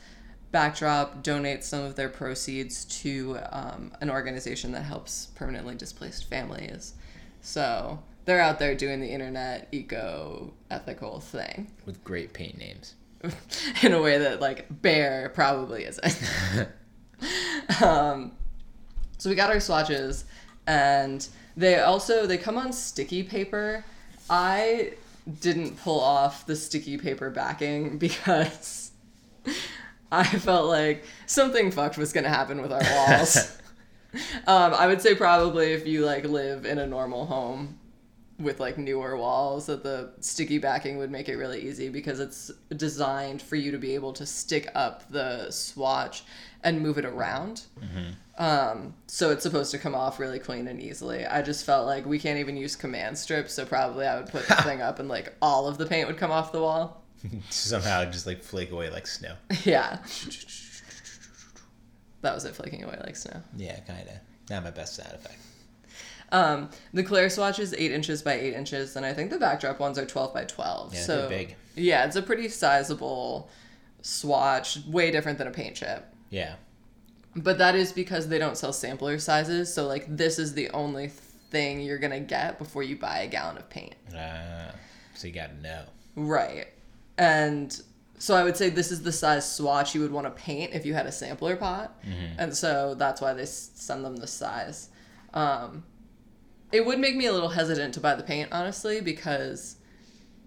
Backdrop 0.50 1.24
donates 1.24 1.64
some 1.64 1.82
of 1.82 1.96
their 1.96 2.08
proceeds 2.08 2.84
to 3.00 3.38
um, 3.50 3.92
an 4.00 4.10
organization 4.10 4.72
that 4.72 4.82
helps 4.82 5.26
permanently 5.34 5.74
displaced 5.74 6.28
families. 6.28 6.94
So 7.40 7.98
they're 8.24 8.40
out 8.40 8.58
there 8.58 8.74
doing 8.74 9.00
the 9.00 9.08
internet 9.08 9.68
eco 9.72 10.52
ethical 10.70 11.20
thing 11.20 11.72
With 11.86 12.04
great 12.04 12.32
paint 12.32 12.58
names. 12.58 12.94
in 13.82 13.92
a 13.92 14.00
way 14.00 14.18
that 14.18 14.40
like 14.40 14.68
Behr 14.82 15.32
probably 15.32 15.84
isn't. 15.84 16.68
um, 17.82 18.32
so 19.18 19.30
we 19.30 19.36
got 19.36 19.50
our 19.50 19.60
swatches, 19.60 20.24
and 20.66 21.26
they 21.56 21.80
also 21.80 22.26
they 22.26 22.38
come 22.38 22.58
on 22.58 22.72
sticky 22.72 23.22
paper. 23.22 23.84
I 24.28 24.94
didn't 25.40 25.80
pull 25.80 26.00
off 26.00 26.46
the 26.46 26.56
sticky 26.56 26.98
paper 26.98 27.30
backing 27.30 27.98
because 27.98 28.90
I 30.10 30.24
felt 30.24 30.68
like 30.68 31.04
something 31.26 31.70
fucked 31.70 31.98
was 31.98 32.12
gonna 32.12 32.28
happen 32.28 32.60
with 32.60 32.72
our 32.72 32.82
walls. 32.94 33.58
Um, 34.46 34.74
I 34.74 34.88
would 34.88 35.00
say 35.00 35.14
probably 35.14 35.72
if 35.72 35.86
you 35.86 36.04
like 36.04 36.24
live 36.24 36.66
in 36.66 36.78
a 36.78 36.86
normal 36.86 37.24
home 37.24 37.78
with 38.42 38.60
like 38.60 38.78
newer 38.78 39.16
walls, 39.16 39.66
that 39.66 39.82
the 39.82 40.10
sticky 40.20 40.58
backing 40.58 40.98
would 40.98 41.10
make 41.10 41.28
it 41.28 41.36
really 41.36 41.60
easy 41.60 41.88
because 41.88 42.20
it's 42.20 42.50
designed 42.76 43.40
for 43.40 43.56
you 43.56 43.70
to 43.70 43.78
be 43.78 43.94
able 43.94 44.12
to 44.14 44.26
stick 44.26 44.68
up 44.74 45.10
the 45.10 45.50
swatch 45.50 46.24
and 46.64 46.80
move 46.80 46.98
it 46.98 47.04
around. 47.04 47.62
Um, 48.38 48.94
so 49.06 49.30
it's 49.30 49.42
supposed 49.42 49.70
to 49.72 49.78
come 49.78 49.94
off 49.94 50.18
really 50.18 50.38
clean 50.38 50.66
and 50.66 50.80
easily. 50.80 51.26
I 51.26 51.42
just 51.42 51.64
felt 51.66 51.86
like 51.86 52.06
we 52.06 52.18
can't 52.18 52.38
even 52.38 52.56
use 52.56 52.74
command 52.76 53.18
strips, 53.18 53.54
so 53.54 53.64
probably 53.64 54.06
I 54.06 54.16
would 54.16 54.30
put 54.30 54.46
the 54.48 54.54
thing 54.62 54.80
up 54.80 54.98
and 54.98 55.08
like 55.08 55.34
all 55.42 55.68
of 55.68 55.78
the 55.78 55.86
paint 55.86 56.08
would 56.08 56.16
come 56.16 56.30
off 56.30 56.52
the 56.52 56.60
wall. 56.60 57.02
Somehow 57.50 58.04
just 58.06 58.26
like 58.26 58.42
flake 58.42 58.70
away 58.72 58.90
like 58.90 59.06
snow. 59.06 59.34
yeah. 59.64 59.98
That 62.22 62.34
was 62.34 62.44
it 62.44 62.54
flaking 62.54 62.84
away 62.84 62.98
like 63.04 63.16
snow. 63.16 63.42
Yeah, 63.56 63.78
kind 63.80 64.08
of. 64.08 64.14
Not 64.50 64.64
my 64.64 64.70
best 64.70 64.96
sound 64.96 65.12
effect. 65.12 65.38
Um, 66.32 66.70
the 66.92 67.02
Claire 67.04 67.30
swatch 67.30 67.58
is 67.58 67.74
eight 67.78 67.92
inches 67.92 68.22
by 68.22 68.34
eight 68.34 68.54
inches, 68.54 68.96
and 68.96 69.06
I 69.06 69.12
think 69.12 69.30
the 69.30 69.38
backdrop 69.38 69.78
ones 69.78 69.98
are 69.98 70.06
twelve 70.06 70.32
by 70.34 70.44
twelve. 70.44 70.94
Yeah, 70.94 71.00
so 71.00 71.16
they're 71.20 71.28
big. 71.28 71.56
yeah, 71.76 72.04
it's 72.06 72.16
a 72.16 72.22
pretty 72.22 72.48
sizable 72.48 73.48
swatch, 74.00 74.78
way 74.86 75.10
different 75.10 75.38
than 75.38 75.46
a 75.46 75.50
paint 75.52 75.76
chip. 75.76 76.06
Yeah. 76.30 76.54
But 77.36 77.58
that 77.58 77.74
is 77.74 77.92
because 77.92 78.28
they 78.28 78.38
don't 78.38 78.56
sell 78.56 78.72
sampler 78.72 79.18
sizes, 79.18 79.72
so 79.72 79.86
like 79.86 80.04
this 80.14 80.38
is 80.38 80.54
the 80.54 80.68
only 80.70 81.08
thing 81.08 81.80
you're 81.80 81.98
gonna 81.98 82.20
get 82.20 82.58
before 82.58 82.82
you 82.82 82.96
buy 82.96 83.20
a 83.20 83.28
gallon 83.28 83.56
of 83.58 83.68
paint. 83.70 83.94
Uh, 84.14 84.72
so 85.14 85.26
you 85.28 85.32
gotta 85.34 85.54
know. 85.60 85.84
Right. 86.16 86.66
And 87.18 87.78
so 88.18 88.34
I 88.34 88.44
would 88.44 88.56
say 88.56 88.70
this 88.70 88.90
is 88.90 89.02
the 89.02 89.12
size 89.12 89.50
swatch 89.56 89.94
you 89.94 90.00
would 90.00 90.12
want 90.12 90.26
to 90.26 90.30
paint 90.30 90.72
if 90.74 90.86
you 90.86 90.94
had 90.94 91.06
a 91.06 91.12
sampler 91.12 91.56
pot. 91.56 91.98
And 92.38 92.56
so 92.56 92.94
that's 92.94 93.20
why 93.20 93.32
they 93.34 93.44
send 93.46 94.04
them 94.04 94.16
this 94.16 94.30
size. 94.32 94.88
Um, 95.34 95.84
it 96.72 96.84
would 96.84 96.98
make 96.98 97.16
me 97.16 97.26
a 97.26 97.32
little 97.32 97.50
hesitant 97.50 97.94
to 97.94 98.00
buy 98.00 98.14
the 98.14 98.22
paint, 98.22 98.48
honestly, 98.52 99.00
because 99.00 99.76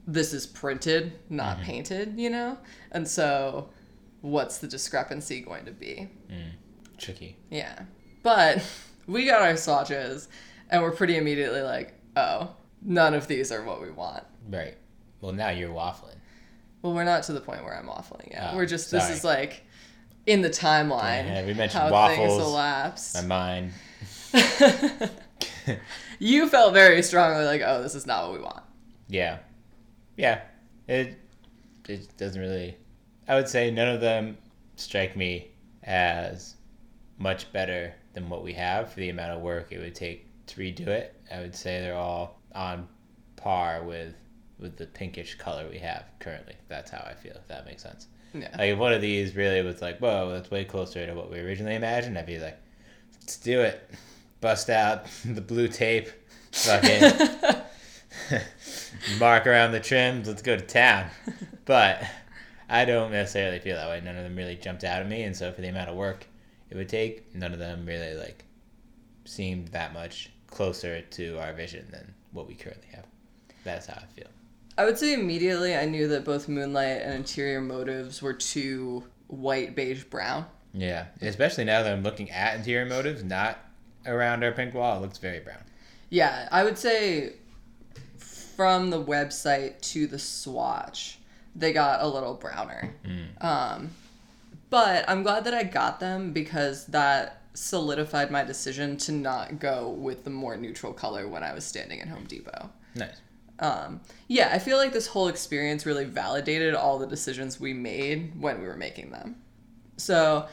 this 0.07 0.33
is 0.33 0.45
printed, 0.45 1.13
not 1.29 1.57
mm-hmm. 1.57 1.65
painted, 1.65 2.19
you 2.19 2.29
know? 2.29 2.57
And 2.91 3.07
so 3.07 3.69
what's 4.21 4.57
the 4.57 4.67
discrepancy 4.67 5.41
going 5.41 5.65
to 5.65 5.71
be? 5.71 6.09
Mm. 6.29 6.51
Tricky. 6.97 7.37
Yeah. 7.49 7.83
But 8.23 8.65
we 9.07 9.25
got 9.25 9.41
our 9.41 9.57
swatches 9.57 10.27
and 10.69 10.81
we're 10.81 10.91
pretty 10.91 11.17
immediately 11.17 11.61
like, 11.61 11.93
oh, 12.15 12.55
none 12.81 13.13
of 13.13 13.27
these 13.27 13.51
are 13.51 13.63
what 13.63 13.81
we 13.81 13.91
want. 13.91 14.23
Right. 14.49 14.77
Well, 15.21 15.31
now 15.31 15.49
you're 15.49 15.69
waffling. 15.69 16.17
Well, 16.81 16.93
we're 16.93 17.03
not 17.03 17.23
to 17.23 17.33
the 17.33 17.41
point 17.41 17.63
where 17.63 17.75
I'm 17.75 17.87
waffling 17.87 18.31
yet. 18.31 18.51
Oh, 18.51 18.57
we're 18.57 18.65
just 18.65 18.89
sorry. 18.89 19.01
this 19.01 19.17
is 19.17 19.23
like 19.23 19.63
in 20.25 20.41
the 20.41 20.49
timeline. 20.49 21.25
Yeah, 21.25 21.45
we 21.45 21.53
mentioned 21.53 21.83
how 21.83 22.07
things 22.09 22.19
waffles. 22.19 22.43
elapsed. 22.43 23.15
My 23.15 23.21
mind. 23.21 23.71
you 26.19 26.49
felt 26.49 26.73
very 26.73 27.01
strongly 27.01 27.45
like, 27.45 27.61
oh, 27.65 27.81
this 27.81 27.95
is 27.95 28.05
not 28.05 28.23
what 28.23 28.39
we 28.39 28.43
want. 28.43 28.63
Yeah. 29.07 29.39
Yeah. 30.17 30.41
It 30.87 31.17
it 31.87 32.17
doesn't 32.17 32.41
really 32.41 32.77
I 33.27 33.35
would 33.35 33.47
say 33.47 33.71
none 33.71 33.87
of 33.87 34.01
them 34.01 34.37
strike 34.75 35.15
me 35.15 35.51
as 35.83 36.55
much 37.17 37.51
better 37.53 37.93
than 38.13 38.29
what 38.29 38.43
we 38.43 38.53
have 38.53 38.91
for 38.91 38.99
the 38.99 39.09
amount 39.09 39.31
of 39.31 39.41
work 39.41 39.71
it 39.71 39.79
would 39.79 39.95
take 39.95 40.27
to 40.47 40.59
redo 40.59 40.87
it. 40.87 41.15
I 41.31 41.39
would 41.39 41.55
say 41.55 41.81
they're 41.81 41.95
all 41.95 42.39
on 42.53 42.87
par 43.35 43.83
with 43.83 44.15
with 44.59 44.77
the 44.77 44.85
pinkish 44.85 45.35
color 45.35 45.67
we 45.69 45.79
have 45.79 46.05
currently. 46.19 46.55
That's 46.69 46.89
how 46.89 47.05
I 47.05 47.13
feel, 47.13 47.33
if 47.35 47.47
that 47.47 47.65
makes 47.65 47.83
sense. 47.83 48.07
Yeah. 48.33 48.49
Like 48.57 48.71
if 48.71 48.77
one 48.77 48.93
of 48.93 49.01
these 49.01 49.35
really 49.35 49.61
was 49.61 49.81
like, 49.81 49.99
whoa, 49.99 50.29
that's 50.31 50.49
way 50.51 50.65
closer 50.65 51.05
to 51.05 51.13
what 51.13 51.29
we 51.29 51.39
originally 51.39 51.75
imagined, 51.75 52.17
I'd 52.17 52.25
be 52.25 52.39
like, 52.39 52.57
let's 53.13 53.37
do 53.37 53.61
it. 53.61 53.89
Bust 54.41 54.69
out 54.69 55.05
the 55.25 55.41
blue 55.41 55.67
tape, 55.67 56.09
fucking 56.51 57.11
mark 59.19 59.47
around 59.47 59.71
the 59.71 59.79
trims, 59.79 60.27
let's 60.27 60.41
go 60.41 60.55
to 60.55 60.65
town. 60.65 61.09
But 61.65 62.03
I 62.69 62.85
don't 62.85 63.11
necessarily 63.11 63.59
feel 63.59 63.75
that 63.75 63.87
way. 63.87 64.01
None 64.01 64.15
of 64.15 64.23
them 64.23 64.35
really 64.35 64.55
jumped 64.55 64.83
out 64.83 65.01
at 65.01 65.07
me, 65.07 65.23
and 65.23 65.35
so 65.35 65.51
for 65.51 65.61
the 65.61 65.67
amount 65.67 65.89
of 65.89 65.95
work 65.95 66.27
it 66.69 66.75
would 66.75 66.89
take, 66.89 67.33
none 67.35 67.53
of 67.53 67.59
them 67.59 67.85
really 67.85 68.15
like 68.15 68.43
seemed 69.25 69.69
that 69.69 69.93
much 69.93 70.31
closer 70.47 71.01
to 71.01 71.39
our 71.39 71.53
vision 71.53 71.87
than 71.91 72.13
what 72.31 72.47
we 72.47 72.53
currently 72.53 72.87
have. 72.93 73.05
That's 73.63 73.87
how 73.87 73.95
I 73.95 74.05
feel. 74.15 74.27
I 74.77 74.85
would 74.85 74.97
say 74.97 75.13
immediately 75.13 75.75
I 75.75 75.85
knew 75.85 76.07
that 76.09 76.25
both 76.25 76.47
Moonlight 76.47 77.01
and 77.01 77.13
Interior 77.13 77.61
Motives 77.61 78.21
were 78.21 78.33
too 78.33 79.05
white, 79.27 79.75
beige, 79.75 80.03
brown. 80.03 80.45
Yeah, 80.73 81.05
especially 81.21 81.63
now 81.63 81.83
that 81.83 81.93
I'm 81.93 82.03
looking 82.03 82.29
at 82.31 82.55
interior 82.55 82.85
motives, 82.85 83.23
not 83.23 83.57
around 84.05 84.43
our 84.43 84.51
pink 84.51 84.73
wall. 84.73 84.97
It 84.97 85.01
looks 85.01 85.17
very 85.17 85.39
brown. 85.39 85.63
Yeah, 86.09 86.47
I 86.51 86.63
would 86.63 86.77
say 86.77 87.33
from 88.17 88.89
the 88.89 89.03
website 89.03 89.81
to 89.81 90.07
the 90.07 90.19
swatch, 90.19 91.19
they 91.55 91.73
got 91.73 92.01
a 92.01 92.07
little 92.07 92.33
browner. 92.33 92.93
Um, 93.41 93.89
but 94.69 95.05
I'm 95.07 95.23
glad 95.23 95.43
that 95.45 95.53
I 95.53 95.63
got 95.63 95.99
them 95.99 96.31
because 96.31 96.85
that 96.87 97.41
solidified 97.53 98.31
my 98.31 98.43
decision 98.43 98.97
to 98.97 99.11
not 99.11 99.59
go 99.59 99.89
with 99.89 100.23
the 100.23 100.29
more 100.29 100.57
neutral 100.57 100.93
color 100.93 101.27
when 101.27 101.43
I 101.43 101.53
was 101.53 101.63
standing 101.63 102.01
at 102.01 102.07
Home 102.07 102.25
Depot. 102.25 102.69
Nice. 102.95 103.21
Um, 103.59 104.01
yeah, 104.27 104.49
I 104.51 104.59
feel 104.59 104.77
like 104.77 104.91
this 104.91 105.07
whole 105.07 105.29
experience 105.29 105.85
really 105.85 106.03
validated 106.03 106.75
all 106.75 106.99
the 106.99 107.07
decisions 107.07 107.59
we 107.59 107.73
made 107.73 108.39
when 108.39 108.59
we 108.61 108.67
were 108.67 108.75
making 108.75 109.11
them. 109.11 109.37
So 109.97 110.47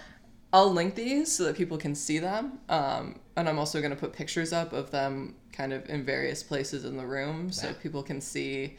I'll 0.52 0.72
link 0.72 0.94
these 0.94 1.32
so 1.32 1.44
that 1.44 1.56
people 1.56 1.78
can 1.78 1.94
see 1.94 2.18
them. 2.18 2.60
Um, 2.68 3.18
and 3.36 3.48
I'm 3.48 3.58
also 3.58 3.80
going 3.80 3.90
to 3.92 3.96
put 3.96 4.12
pictures 4.12 4.52
up 4.52 4.72
of 4.72 4.90
them 4.90 5.34
kind 5.52 5.72
of 5.72 5.88
in 5.88 6.04
various 6.04 6.42
places 6.42 6.84
in 6.84 6.96
the 6.96 7.06
room 7.06 7.50
so 7.52 7.68
Yeah. 7.68 7.72
people 7.82 8.02
can 8.02 8.20
see 8.20 8.76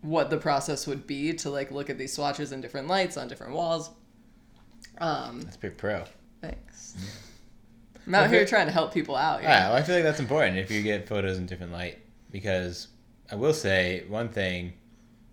what 0.00 0.30
the 0.30 0.36
process 0.36 0.86
would 0.86 1.06
be 1.06 1.32
to 1.34 1.50
like 1.50 1.70
look 1.70 1.88
at 1.90 1.98
these 1.98 2.12
swatches 2.12 2.52
in 2.52 2.60
different 2.60 2.88
lights 2.88 3.16
on 3.16 3.28
different 3.28 3.52
walls. 3.54 3.90
Um, 4.98 5.40
That's 5.42 5.56
pretty 5.56 5.76
pro. 5.76 6.04
thanks. 6.40 6.94
I'm 8.06 8.14
out 8.16 8.26
Okay. 8.26 8.36
here 8.38 8.46
trying 8.46 8.66
to 8.66 8.72
help 8.72 8.92
people 8.92 9.14
out. 9.16 9.42
Yeah, 9.42 9.68
well, 9.68 9.76
I 9.76 9.82
feel 9.82 9.94
like 9.94 10.04
that's 10.04 10.18
important 10.20 10.56
if 10.58 10.70
you 10.70 10.82
get 10.82 11.08
photos 11.08 11.38
in 11.38 11.46
different 11.46 11.72
light 11.72 11.98
because 12.32 12.88
I 13.30 13.36
will 13.36 13.54
say 13.54 14.04
one 14.08 14.28
thing. 14.28 14.72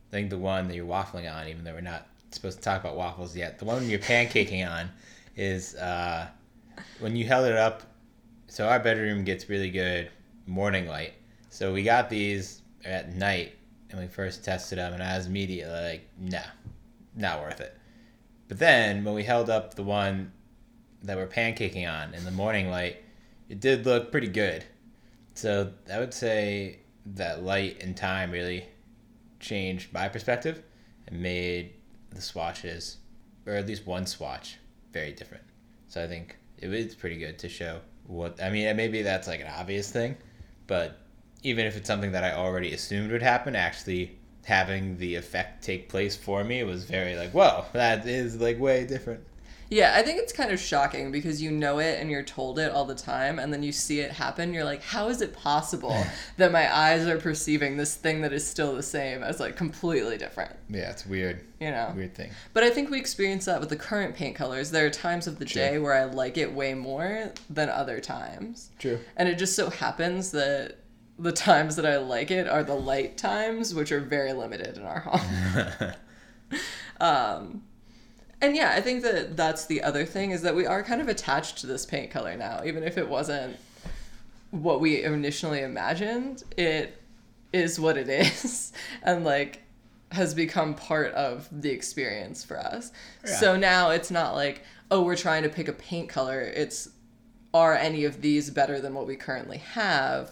I 0.07 0.11
think 0.11 0.29
the 0.31 0.37
one 0.37 0.67
that 0.67 0.75
you're 0.75 0.85
waffling 0.87 1.31
on, 1.31 1.47
even 1.47 1.63
though 1.63 1.73
we're 1.73 1.81
not 1.81 2.07
supposed 2.31 2.57
to 2.57 2.63
talk 2.63 2.81
about 2.81 2.95
waffles 2.95 3.35
yet, 3.35 3.59
the 3.59 3.65
one 3.65 3.87
you're 3.89 3.99
pancaking 3.99 4.67
on 4.67 4.89
is 5.35 5.75
uh, 5.75 6.27
when 6.99 7.15
you 7.15 7.25
held 7.25 7.45
it 7.47 7.55
up. 7.55 7.83
So 8.51 8.67
our 8.67 8.79
bedroom 8.79 9.23
gets 9.25 9.47
really 9.47 9.69
good 9.69 10.09
morning 10.47 10.87
light. 10.87 11.13
So 11.51 11.71
we 11.71 11.83
got 11.83 12.09
these 12.09 12.63
at 12.83 13.13
night 13.13 13.53
and 13.91 13.99
we 13.99 14.07
first 14.07 14.43
tested 14.43 14.79
them, 14.79 14.91
and 14.93 15.03
I 15.03 15.17
was 15.17 15.27
immediately 15.27 15.71
like, 15.71 16.09
nah, 16.17 16.39
not 17.15 17.41
worth 17.41 17.61
it. 17.61 17.77
But 18.47 18.57
then 18.57 19.03
when 19.03 19.13
we 19.13 19.23
held 19.23 19.51
up 19.51 19.75
the 19.75 19.83
one 19.83 20.31
that 21.03 21.15
we're 21.15 21.27
pancaking 21.27 21.87
on 21.87 22.15
in 22.15 22.25
the 22.25 22.31
morning 22.31 22.71
light, 22.71 22.97
it 23.49 23.59
did 23.59 23.85
look 23.85 24.11
pretty 24.11 24.27
good. 24.27 24.65
So 25.35 25.71
I 25.91 25.99
would 25.99 26.13
say 26.13 26.79
that 27.05 27.43
light 27.43 27.83
and 27.83 27.95
time 27.95 28.31
really 28.31 28.65
changed 29.39 29.93
my 29.93 30.09
perspective 30.09 30.63
and 31.07 31.21
made 31.21 31.75
the 32.09 32.21
swatches, 32.21 32.97
or 33.45 33.53
at 33.53 33.67
least 33.67 33.85
one 33.85 34.07
swatch, 34.07 34.57
very 34.91 35.11
different. 35.11 35.43
So 35.87 36.03
I 36.03 36.07
think 36.07 36.37
it 36.57 36.67
was 36.67 36.95
pretty 36.95 37.17
good 37.17 37.37
to 37.39 37.47
show 37.47 37.81
what 38.09 38.41
I 38.41 38.49
mean. 38.49 38.75
Maybe 38.75 39.01
that's 39.01 39.27
like 39.27 39.39
an 39.39 39.47
obvious 39.47 39.91
thing, 39.91 40.17
but 40.67 40.97
even 41.43 41.65
if 41.65 41.77
it's 41.77 41.87
something 41.87 42.11
that 42.11 42.23
I 42.23 42.33
already 42.33 42.73
assumed 42.73 43.11
would 43.11 43.21
happen, 43.21 43.55
actually 43.55 44.17
having 44.45 44.97
the 44.97 45.15
effect 45.15 45.63
take 45.63 45.89
place 45.89 46.15
for 46.15 46.43
me 46.43 46.63
was 46.63 46.83
very 46.83 47.15
like, 47.15 47.31
whoa, 47.31 47.65
that 47.73 48.05
is 48.07 48.41
like 48.41 48.59
way 48.59 48.85
different. 48.85 49.23
Yeah, 49.69 49.93
I 49.95 50.01
think 50.01 50.17
it's 50.19 50.33
kind 50.33 50.51
of 50.51 50.59
shocking 50.59 51.11
because 51.11 51.41
you 51.41 51.51
know 51.51 51.77
it 51.77 51.99
and 52.01 52.09
you're 52.09 52.23
told 52.23 52.57
it 52.57 52.71
all 52.71 52.85
the 52.85 52.95
time, 52.95 53.38
and 53.38 53.53
then 53.53 53.61
you 53.61 53.71
see 53.71 53.99
it 53.99 54.11
happen. 54.11 54.51
You're 54.53 54.63
like, 54.63 54.81
how 54.81 55.09
is 55.09 55.21
it 55.21 55.33
possible 55.33 55.95
that 56.38 56.51
my 56.51 56.75
eyes 56.75 57.05
are 57.07 57.17
perceiving 57.19 57.77
this 57.77 57.95
thing 57.95 58.21
that 58.21 58.33
is 58.33 58.45
still 58.45 58.75
the 58.75 58.81
same 58.81 59.21
as 59.21 59.39
like 59.39 59.55
completely 59.55 60.17
different? 60.17 60.55
Yeah, 60.69 60.89
it's 60.89 61.05
weird, 61.05 61.45
You 61.59 61.69
know? 61.69 61.93
weird 61.95 62.15
thing. 62.15 62.31
But 62.53 62.63
I 62.63 62.71
think 62.71 62.89
we 62.89 62.97
experience 62.99 63.45
that 63.45 63.59
with 63.59 63.69
the 63.69 63.75
current 63.75 64.15
paint 64.15 64.35
colors. 64.35 64.71
There 64.71 64.88
are 64.88 64.89
times 64.89 65.27
of 65.27 65.38
the 65.38 65.45
True. 65.45 65.61
day 65.61 65.77
where 65.77 65.93
I 65.93 66.05
like 66.05 66.38
it 66.38 66.51
way 66.51 66.73
more 66.73 67.31
than 67.49 67.69
other 67.69 67.99
times. 67.99 68.71
True. 68.79 68.99
And 69.17 69.29
it 69.29 69.38
just 69.38 69.55
so 69.55 69.69
happens 69.69 70.31
that 70.31 70.77
the 71.19 71.31
times 71.33 71.75
that 71.75 71.85
I 71.85 71.97
like 71.97 72.31
it 72.31 72.47
are 72.47 72.63
the 72.63 72.73
light 72.75 73.17
times, 73.17 73.75
which 73.75 73.91
are 73.91 73.99
very 73.99 74.33
limited 74.33 74.77
in 74.77 74.83
our 74.83 75.01
home. 75.01 75.93
Um, 77.01 77.63
and 78.41 78.55
yeah, 78.55 78.74
I 78.75 78.81
think 78.81 79.03
that 79.03 79.36
that's 79.36 79.65
the 79.65 79.84
other 79.84 80.05
thing 80.05 80.31
is 80.31 80.41
that 80.43 80.55
we 80.55 80.65
are 80.65 80.84
kind 80.84 81.01
of 81.01 81.08
attached 81.08 81.58
to 81.60 81.67
this 81.67 81.86
paint 81.86 82.12
color 82.12 82.36
now, 82.38 82.62
even 82.65 82.84
if 82.84 82.98
it 82.98 83.08
wasn't 83.08 83.58
what 84.51 84.79
we 84.79 85.03
initially 85.03 85.62
imagined. 85.62 86.43
It 86.58 87.01
is 87.51 87.79
what 87.79 87.98
it 87.98 88.10
is, 88.43 88.72
and 89.03 89.24
like 89.24 89.63
has 90.12 90.34
become 90.34 90.74
part 90.74 91.13
of 91.13 91.48
the 91.51 91.69
experience 91.69 92.43
for 92.43 92.58
us. 92.58 92.91
Yeah. 93.25 93.36
So 93.36 93.55
now 93.55 93.91
it's 93.91 94.10
not 94.10 94.36
like 94.36 94.63
oh 94.91 95.01
we're 95.01 95.15
trying 95.15 95.43
to 95.43 95.50
pick 95.50 95.67
a 95.67 95.74
paint 95.74 96.10
color. 96.10 96.41
It's 96.41 96.89
are 97.53 97.74
any 97.74 98.05
of 98.05 98.22
these 98.22 98.50
better 98.50 98.79
than 98.79 98.93
what 98.93 99.08
we 99.08 99.15
currently 99.15 99.58
have, 99.58 100.31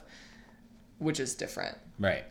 which 1.00 1.20
is 1.20 1.36
different. 1.36 1.78
Right. 2.00 2.24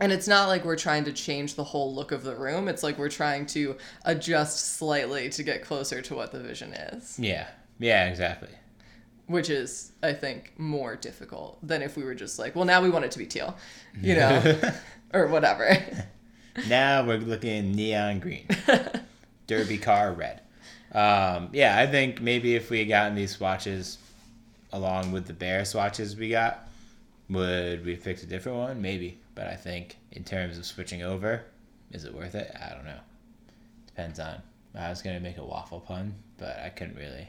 And 0.00 0.12
it's 0.12 0.26
not 0.26 0.48
like 0.48 0.64
we're 0.64 0.76
trying 0.76 1.04
to 1.04 1.12
change 1.12 1.54
the 1.54 1.64
whole 1.64 1.94
look 1.94 2.10
of 2.10 2.22
the 2.24 2.34
room. 2.34 2.68
It's 2.68 2.82
like 2.82 2.98
we're 2.98 3.10
trying 3.10 3.44
to 3.46 3.76
adjust 4.04 4.76
slightly 4.78 5.28
to 5.28 5.42
get 5.42 5.62
closer 5.62 6.00
to 6.02 6.14
what 6.14 6.32
the 6.32 6.40
vision 6.40 6.72
is, 6.72 7.18
Yeah. 7.18 7.46
Yeah, 7.78 8.08
exactly. 8.08 8.48
which 9.26 9.48
is, 9.50 9.92
I 10.02 10.12
think, 10.12 10.52
more 10.58 10.96
difficult 10.96 11.58
than 11.66 11.82
if 11.82 11.96
we 11.96 12.02
were 12.04 12.14
just 12.14 12.38
like, 12.38 12.54
well, 12.56 12.64
now 12.64 12.82
we 12.82 12.90
want 12.90 13.04
it 13.04 13.10
to 13.12 13.18
be 13.18 13.26
teal, 13.26 13.56
you 14.00 14.14
know, 14.16 14.60
or 15.14 15.28
whatever. 15.28 15.76
now 16.68 17.06
we're 17.06 17.18
looking 17.18 17.72
neon 17.72 18.18
green. 18.20 18.46
Derby 19.46 19.78
car 19.78 20.12
red. 20.12 20.40
Um, 20.92 21.48
yeah, 21.52 21.78
I 21.78 21.86
think 21.86 22.20
maybe 22.20 22.54
if 22.54 22.70
we 22.70 22.80
had 22.80 22.88
gotten 22.88 23.14
these 23.14 23.32
swatches 23.36 23.98
along 24.72 25.12
with 25.12 25.26
the 25.26 25.32
Behr 25.32 25.66
swatches 25.66 26.16
we 26.16 26.30
got, 26.30 26.68
would 27.28 27.84
we 27.84 27.96
fix 27.96 28.22
a 28.22 28.26
different 28.26 28.58
one? 28.58 28.82
Maybe. 28.82 29.18
But 29.40 29.48
I 29.48 29.56
think 29.56 29.96
in 30.12 30.22
terms 30.22 30.58
of 30.58 30.66
switching 30.66 31.02
over, 31.02 31.42
is 31.92 32.04
it 32.04 32.12
worth 32.12 32.34
it? 32.34 32.54
I 32.60 32.74
don't 32.74 32.84
know. 32.84 33.00
Depends 33.86 34.20
on. 34.20 34.42
I 34.74 34.90
was 34.90 35.00
gonna 35.00 35.18
make 35.18 35.38
a 35.38 35.42
waffle 35.42 35.80
pun, 35.80 36.14
but 36.36 36.58
I 36.62 36.68
couldn't 36.68 36.98
really. 36.98 37.26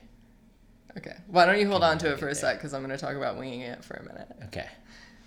Okay. 0.97 1.15
Why 1.27 1.45
don't 1.45 1.57
you 1.57 1.69
hold 1.69 1.83
on 1.83 1.97
to 1.99 2.11
it 2.11 2.19
for 2.19 2.27
a 2.27 2.35
sec 2.35 2.57
because 2.57 2.73
I'm 2.73 2.81
going 2.81 2.91
to 2.91 2.97
talk 2.97 3.15
about 3.15 3.37
winging 3.37 3.61
it 3.61 3.81
for 3.81 3.93
a 3.93 4.03
minute. 4.03 4.27
Okay. 4.47 4.67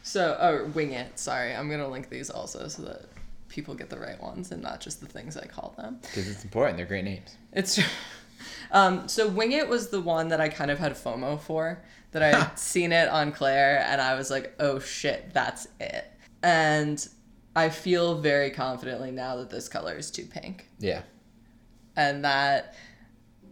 So, 0.03 0.37
oh, 0.39 0.67
wing 0.75 0.93
it. 0.93 1.19
Sorry, 1.19 1.55
I'm 1.55 1.69
going 1.69 1.81
to 1.81 1.89
link 1.89 2.11
these 2.11 2.29
also 2.29 2.69
so 2.69 2.83
that 2.83 3.07
people 3.49 3.75
get 3.75 3.89
the 3.89 3.99
right 3.99 4.23
ones 4.23 4.53
and 4.53 4.63
not 4.63 4.83
just 4.83 5.01
the 5.01 5.07
things 5.07 5.39
I 5.39 5.47
call 5.47 5.73
them. 5.79 6.01
Because 6.03 6.29
it's 6.29 6.45
important. 6.45 6.77
They're 6.77 6.85
great 6.85 7.07
names. 7.07 7.35
It's 7.55 7.77
true. 7.77 7.85
Um, 8.71 9.09
so 9.09 9.29
Wing 9.29 9.53
It 9.53 9.69
was 9.69 9.89
the 9.89 10.01
one 10.01 10.29
that 10.29 10.41
I 10.41 10.49
kind 10.49 10.71
of 10.71 10.79
had 10.79 10.93
FOMO 10.93 11.41
for. 11.41 11.83
That 12.11 12.23
I 12.23 12.37
had 12.37 12.55
seen 12.59 12.93
it 12.93 13.09
on 13.09 13.31
Clare 13.33 13.87
and 13.89 14.01
I 14.01 14.17
was 14.17 14.31
like, 14.31 14.55
oh 14.59 14.81
shit, 14.81 15.33
that's 15.33 15.69
it. 15.81 16.14
And 16.45 17.09
I 17.57 17.71
feel 17.71 18.21
very 18.21 18.51
confidently 18.51 19.11
now 19.11 19.37
that 19.37 19.49
this 19.49 19.67
color 19.67 19.95
is 19.97 20.11
too 20.11 20.27
pink. 20.27 20.69
Yeah. 20.79 21.03
And 21.97 22.25
that 22.25 22.75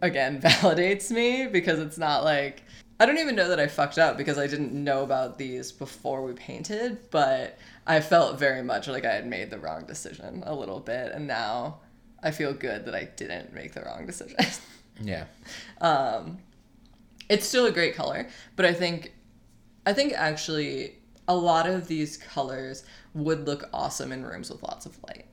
again 0.01 0.39
validates 0.41 1.09
me 1.09 1.47
because 1.47 1.79
it's 1.79 1.97
not 1.97 2.23
like 2.23 2.61
I 2.99 3.07
don't 3.07 3.17
even 3.17 3.35
know 3.35 3.49
that 3.49 3.59
I 3.59 3.67
fucked 3.67 3.97
up 3.97 4.15
because 4.15 4.37
I 4.37 4.45
didn't 4.45 4.71
know 4.71 5.01
about 5.01 5.39
these 5.39 5.71
before 5.71 6.23
we 6.23 6.33
painted, 6.33 7.09
but 7.09 7.57
I 7.87 7.99
felt 7.99 8.37
very 8.37 8.61
much 8.61 8.87
like 8.87 9.05
I 9.05 9.13
had 9.13 9.25
made 9.27 9.49
the 9.49 9.57
wrong 9.57 9.85
decision 9.85 10.43
a 10.45 10.53
little 10.53 10.79
bit 10.79 11.11
and 11.13 11.25
now 11.25 11.79
I 12.21 12.29
feel 12.29 12.53
good 12.53 12.85
that 12.85 12.93
I 12.93 13.05
didn't 13.15 13.53
make 13.53 13.73
the 13.73 13.81
wrong 13.81 14.05
decision. 14.05 14.37
Yeah. 15.01 15.25
um 15.81 16.37
it's 17.27 17.47
still 17.47 17.65
a 17.65 17.71
great 17.71 17.95
color, 17.95 18.27
but 18.55 18.65
I 18.67 18.73
think 18.73 19.11
I 19.87 19.93
think 19.93 20.13
actually 20.13 20.97
a 21.33 21.35
lot 21.35 21.67
of 21.67 21.87
these 21.87 22.17
colors 22.17 22.83
would 23.13 23.45
look 23.45 23.69
awesome 23.73 24.11
in 24.11 24.25
rooms 24.25 24.49
with 24.49 24.63
lots 24.63 24.85
of 24.85 24.97
light. 25.07 25.25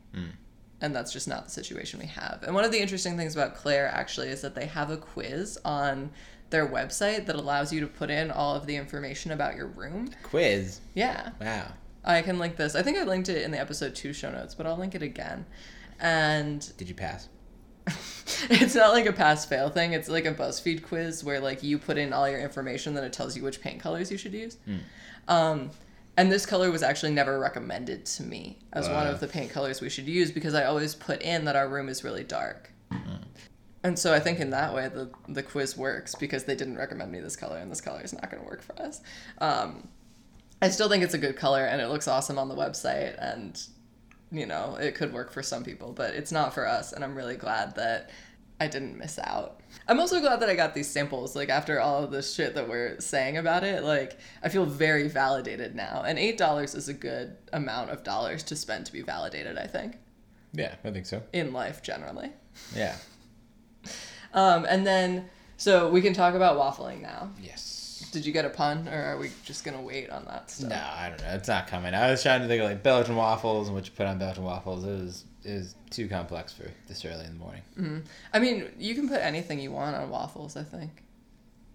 And 0.82 0.96
that's 0.96 1.12
just 1.12 1.28
not 1.28 1.44
the 1.44 1.50
situation 1.50 2.00
we 2.00 2.06
have. 2.06 2.42
And 2.42 2.54
one 2.54 2.64
of 2.64 2.72
the 2.72 2.80
interesting 2.80 3.16
things 3.16 3.34
about 3.34 3.54
Clare 3.54 3.86
actually 3.88 4.28
is 4.28 4.40
that 4.40 4.54
they 4.54 4.66
have 4.66 4.90
a 4.90 4.96
quiz 4.96 5.58
on 5.64 6.10
their 6.48 6.66
website 6.66 7.26
that 7.26 7.36
allows 7.36 7.72
you 7.72 7.80
to 7.80 7.86
put 7.86 8.10
in 8.10 8.30
all 8.30 8.56
of 8.56 8.66
the 8.66 8.76
information 8.76 9.30
about 9.30 9.56
your 9.56 9.66
room. 9.66 10.08
Quiz. 10.22 10.80
Yeah. 10.94 11.30
Wow. 11.40 11.72
I 12.02 12.22
can 12.22 12.38
link 12.38 12.56
this. 12.56 12.74
I 12.74 12.82
think 12.82 12.96
I 12.96 13.04
linked 13.04 13.28
it 13.28 13.42
in 13.42 13.50
the 13.50 13.60
episode 13.60 13.94
2 13.94 14.12
show 14.14 14.30
notes, 14.30 14.54
but 14.54 14.66
I'll 14.66 14.78
link 14.78 14.94
it 14.94 15.02
again. 15.02 15.44
And 16.00 16.66
Did 16.78 16.88
you 16.88 16.94
pass? 16.94 17.28
it's 18.48 18.74
not 18.74 18.92
like 18.92 19.06
a 19.06 19.12
pass 19.12 19.44
fail 19.44 19.68
thing. 19.68 19.92
It's 19.92 20.08
like 20.08 20.24
a 20.24 20.32
BuzzFeed 20.34 20.82
quiz 20.82 21.22
where 21.22 21.40
like 21.40 21.62
you 21.62 21.78
put 21.78 21.98
in 21.98 22.12
all 22.12 22.28
your 22.28 22.40
information, 22.40 22.94
then 22.94 23.04
it 23.04 23.12
tells 23.12 23.36
you 23.36 23.42
which 23.42 23.60
paint 23.60 23.80
colors 23.80 24.10
you 24.10 24.16
should 24.18 24.32
use. 24.32 24.56
Um, 25.28 25.70
and 26.20 26.30
this 26.30 26.44
color 26.44 26.70
was 26.70 26.82
actually 26.82 27.12
never 27.12 27.38
recommended 27.40 28.04
to 28.04 28.22
me 28.22 28.58
as 28.74 28.90
one 28.90 29.06
of 29.06 29.20
the 29.20 29.26
paint 29.26 29.50
colors 29.50 29.80
we 29.80 29.88
should 29.88 30.06
use 30.06 30.30
because 30.30 30.52
I 30.52 30.64
always 30.64 30.94
put 30.94 31.22
in 31.22 31.46
that 31.46 31.56
our 31.56 31.66
room 31.66 31.88
is 31.88 32.04
really 32.04 32.24
dark. 32.24 32.70
And 33.82 33.98
so 33.98 34.12
I 34.12 34.20
think 34.20 34.38
in 34.38 34.50
that 34.50 34.74
way 34.74 34.88
the 34.88 35.10
the 35.30 35.42
quiz 35.42 35.78
works 35.78 36.14
because 36.14 36.44
they 36.44 36.54
didn't 36.54 36.76
recommend 36.76 37.10
me 37.10 37.20
this 37.20 37.36
color 37.36 37.56
and 37.56 37.70
this 37.70 37.80
color 37.80 38.02
is 38.02 38.12
not 38.12 38.30
going 38.30 38.42
to 38.42 38.46
work 38.46 38.60
for 38.60 38.78
us. 38.82 39.00
Um, 39.38 39.88
I 40.60 40.68
still 40.68 40.90
think 40.90 41.02
it's 41.02 41.14
a 41.14 41.18
good 41.18 41.36
color 41.36 41.64
and 41.64 41.80
it 41.80 41.88
looks 41.88 42.06
awesome 42.06 42.38
on 42.38 42.50
the 42.50 42.54
website 42.54 43.16
and 43.18 43.58
you 44.30 44.44
know 44.44 44.76
it 44.78 44.94
could 44.94 45.14
work 45.14 45.32
for 45.32 45.42
some 45.42 45.64
people 45.64 45.94
but 45.94 46.12
it's 46.12 46.30
not 46.30 46.52
for 46.52 46.68
us 46.68 46.92
and 46.92 47.02
I'm 47.02 47.14
really 47.14 47.36
glad 47.36 47.74
that 47.76 48.10
I 48.60 48.66
didn't 48.66 48.98
miss 48.98 49.18
out. 49.18 49.60
I'm 49.88 49.98
also 49.98 50.20
glad 50.20 50.40
that 50.40 50.50
I 50.50 50.54
got 50.54 50.74
these 50.74 50.88
samples 50.88 51.34
like 51.34 51.48
after 51.48 51.80
all 51.80 52.04
of 52.04 52.10
this 52.10 52.34
shit 52.34 52.54
that 52.54 52.68
we're 52.68 53.00
saying 53.00 53.38
about 53.38 53.64
it 53.64 53.82
like 53.82 54.18
I 54.42 54.48
feel 54.50 54.66
very 54.66 55.08
validated 55.08 55.74
now 55.74 56.02
and 56.06 56.18
$8 56.18 56.76
is 56.76 56.88
a 56.88 56.92
good 56.94 57.36
amount 57.52 57.90
of 57.90 58.04
dollars 58.04 58.42
to 58.44 58.56
spend 58.56 58.86
to 58.86 58.92
be 58.92 59.02
validated 59.02 59.56
I 59.56 59.66
think 59.66 59.96
Yeah, 60.52 60.74
I 60.84 60.90
think 60.90 61.06
so. 61.06 61.22
in 61.32 61.52
life 61.52 61.82
generally. 61.82 62.30
Yeah. 62.76 62.96
Um, 64.32 64.64
and 64.68 64.86
then 64.86 65.28
so 65.56 65.88
we 65.90 66.00
can 66.02 66.12
talk 66.14 66.34
about 66.34 66.56
waffling 66.56 67.00
now. 67.02 67.30
Yes. 67.42 67.69
Did 68.12 68.26
you 68.26 68.32
get 68.32 68.44
a 68.44 68.50
pun 68.50 68.88
or 68.88 69.02
are 69.02 69.18
we 69.18 69.30
just 69.44 69.64
to 69.64 69.82
wait 69.82 70.10
on 70.10 70.24
that 70.26 70.50
stuff? 70.50 70.70
No, 70.70 70.76
I 70.76 71.08
don't 71.10 71.20
know. 71.20 71.34
It's 71.34 71.48
not 71.48 71.66
coming. 71.66 71.94
I 71.94 72.10
was 72.10 72.22
trying 72.22 72.42
to 72.42 72.48
think 72.48 72.62
of 72.62 72.68
like 72.68 72.82
Belgian 72.82 73.16
waffles 73.16 73.68
and 73.68 73.76
what 73.76 73.86
you 73.86 73.92
put 73.92 74.06
on 74.06 74.18
Belgian 74.18 74.44
waffles. 74.44 74.84
It 74.84 74.90
was 75.00 75.24
it 75.44 75.54
was 75.54 75.74
too 75.90 76.08
complex 76.08 76.52
for 76.52 76.70
this 76.88 77.04
early 77.04 77.24
in 77.24 77.38
the 77.38 77.38
morning. 77.38 78.02
I 78.34 78.38
mean, 78.38 78.70
you 78.78 78.94
can 78.94 79.08
put 79.08 79.20
anything 79.20 79.60
you 79.60 79.72
want 79.72 79.96
on 79.96 80.10
waffles, 80.10 80.56
I 80.56 80.64
think. 80.64 81.02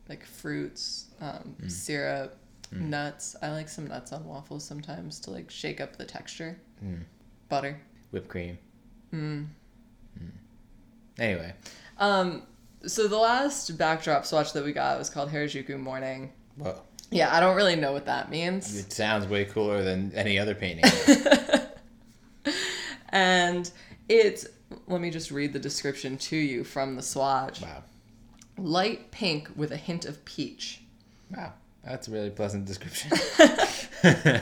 Like 0.08 0.24
fruits, 0.26 1.06
um, 1.20 1.56
syrup, 1.68 2.38
nuts. 2.72 3.36
I 3.42 3.50
like 3.50 3.70
some 3.70 3.88
nuts 3.88 4.12
on 4.14 4.24
waffles 4.26 4.64
sometimes 4.64 5.20
to 5.22 5.32
like 5.32 5.50
shake 5.50 5.82
up 5.82 5.96
the 5.96 6.06
texture. 6.06 6.58
Mm. 6.84 7.02
Butter. 7.50 7.80
Whipped 8.12 8.28
cream. 8.28 8.58
Mm. 9.14 9.48
Anyway, 11.18 11.54
Um, 11.98 12.44
so 12.88 13.08
the 13.08 13.18
last 13.18 13.78
backdrop 13.78 14.26
swatch 14.26 14.54
that 14.54 14.64
we 14.64 14.72
got 14.74 14.98
was 14.98 15.10
called 15.10 15.30
Harajuku 15.32 15.80
Morning. 15.80 16.32
whoa, 16.58 16.80
Yeah, 17.12 17.36
I 17.36 17.40
don't 17.40 17.56
really 17.56 17.76
know 17.76 17.92
what 17.92 18.06
that 18.06 18.30
means. 18.30 18.78
it 18.78 18.92
sounds 18.94 19.28
way 19.28 19.46
cooler 19.46 19.84
than 19.84 20.12
any 20.14 20.38
other 20.40 20.56
painting. 20.56 20.86
And 23.10 23.70
it's, 24.10 24.46
let 24.88 25.00
me 25.00 25.10
just 25.10 25.32
read 25.32 25.54
the 25.54 25.60
description 25.60 26.18
to 26.18 26.36
you 26.36 26.64
from 26.66 26.96
the 26.98 27.02
swatch. 27.02 27.62
wow, 27.62 27.82
Light 28.58 29.10
pink 29.12 29.50
with 29.56 29.72
a 29.72 29.78
hint 29.78 30.04
of 30.06 30.24
peach. 30.26 30.82
wow, 31.36 31.54
that's 31.84 32.08
a 32.10 32.12
really 32.12 32.30
pleasant 32.30 32.66
description. 32.66 33.12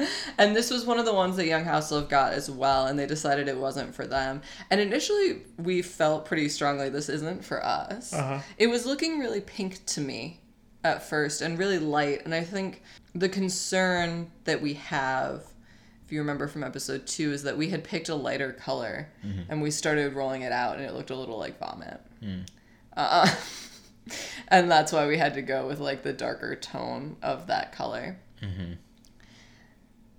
And 0.38 0.56
this 0.56 0.70
was 0.70 0.86
one 0.86 0.98
of 0.98 1.04
the 1.04 1.12
ones 1.12 1.36
that 1.36 1.46
Young 1.46 1.64
House 1.64 1.90
Love 1.90 2.08
got 2.08 2.32
as 2.32 2.50
well, 2.50 2.86
and 2.86 2.98
they 2.98 3.06
decided 3.06 3.48
it 3.48 3.56
wasn't 3.56 3.94
for 3.94 4.06
them. 4.06 4.42
And 4.70 4.80
initially, 4.80 5.42
we 5.58 5.82
felt 5.82 6.24
pretty 6.24 6.48
strongly 6.48 6.88
this 6.88 7.08
isn't 7.08 7.44
for 7.44 7.64
us. 7.64 8.12
Uh-huh. 8.12 8.40
It 8.56 8.68
was 8.68 8.86
looking 8.86 9.18
really 9.18 9.40
pink 9.40 9.84
to 9.86 10.00
me 10.00 10.40
at 10.82 11.02
first 11.02 11.42
and 11.42 11.58
really 11.58 11.78
light. 11.78 12.24
And 12.24 12.34
I 12.34 12.42
think 12.42 12.82
the 13.14 13.28
concern 13.28 14.30
that 14.44 14.62
we 14.62 14.74
have, 14.74 15.44
if 16.06 16.12
you 16.12 16.20
remember 16.20 16.48
from 16.48 16.64
episode 16.64 17.06
two, 17.06 17.32
is 17.32 17.42
that 17.42 17.56
we 17.58 17.68
had 17.68 17.84
picked 17.84 18.08
a 18.08 18.14
lighter 18.14 18.52
color 18.52 19.08
and 19.50 19.60
we 19.60 19.70
started 19.70 20.14
rolling 20.14 20.42
it 20.42 20.52
out, 20.52 20.76
and 20.76 20.84
it 20.84 20.94
looked 20.94 21.10
a 21.10 21.16
little 21.16 21.38
like 21.38 21.58
vomit. 21.58 22.00
Uh, 22.96 23.28
and 24.48 24.70
that's 24.70 24.92
why 24.92 25.06
we 25.06 25.18
had 25.18 25.34
to 25.34 25.42
go 25.42 25.66
with 25.66 25.80
like 25.80 26.02
the 26.02 26.12
darker 26.12 26.56
tone 26.56 27.16
of 27.22 27.46
that 27.48 27.72
color. 27.72 28.16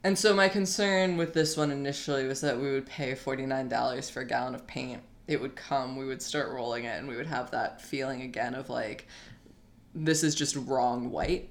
And 0.03 0.17
so 0.17 0.33
my 0.33 0.49
concern 0.49 1.15
with 1.17 1.33
this 1.33 1.55
one 1.55 1.69
initially 1.71 2.25
was 2.25 2.41
that 2.41 2.59
we 2.59 2.71
would 2.71 2.87
pay 2.87 3.13
$49 3.13 4.09
for 4.11 4.21
a 4.21 4.25
gallon 4.25 4.55
of 4.55 4.65
paint. 4.65 5.01
It 5.27 5.39
would 5.39 5.55
come, 5.55 5.95
we 5.95 6.05
would 6.05 6.21
start 6.21 6.49
rolling 6.51 6.85
it, 6.85 6.97
and 6.97 7.07
we 7.07 7.15
would 7.15 7.27
have 7.27 7.51
that 7.51 7.81
feeling 7.81 8.23
again 8.23 8.55
of 8.55 8.69
like, 8.69 9.07
this 9.93 10.23
is 10.23 10.33
just 10.33 10.55
wrong 10.55 11.11
white. 11.11 11.49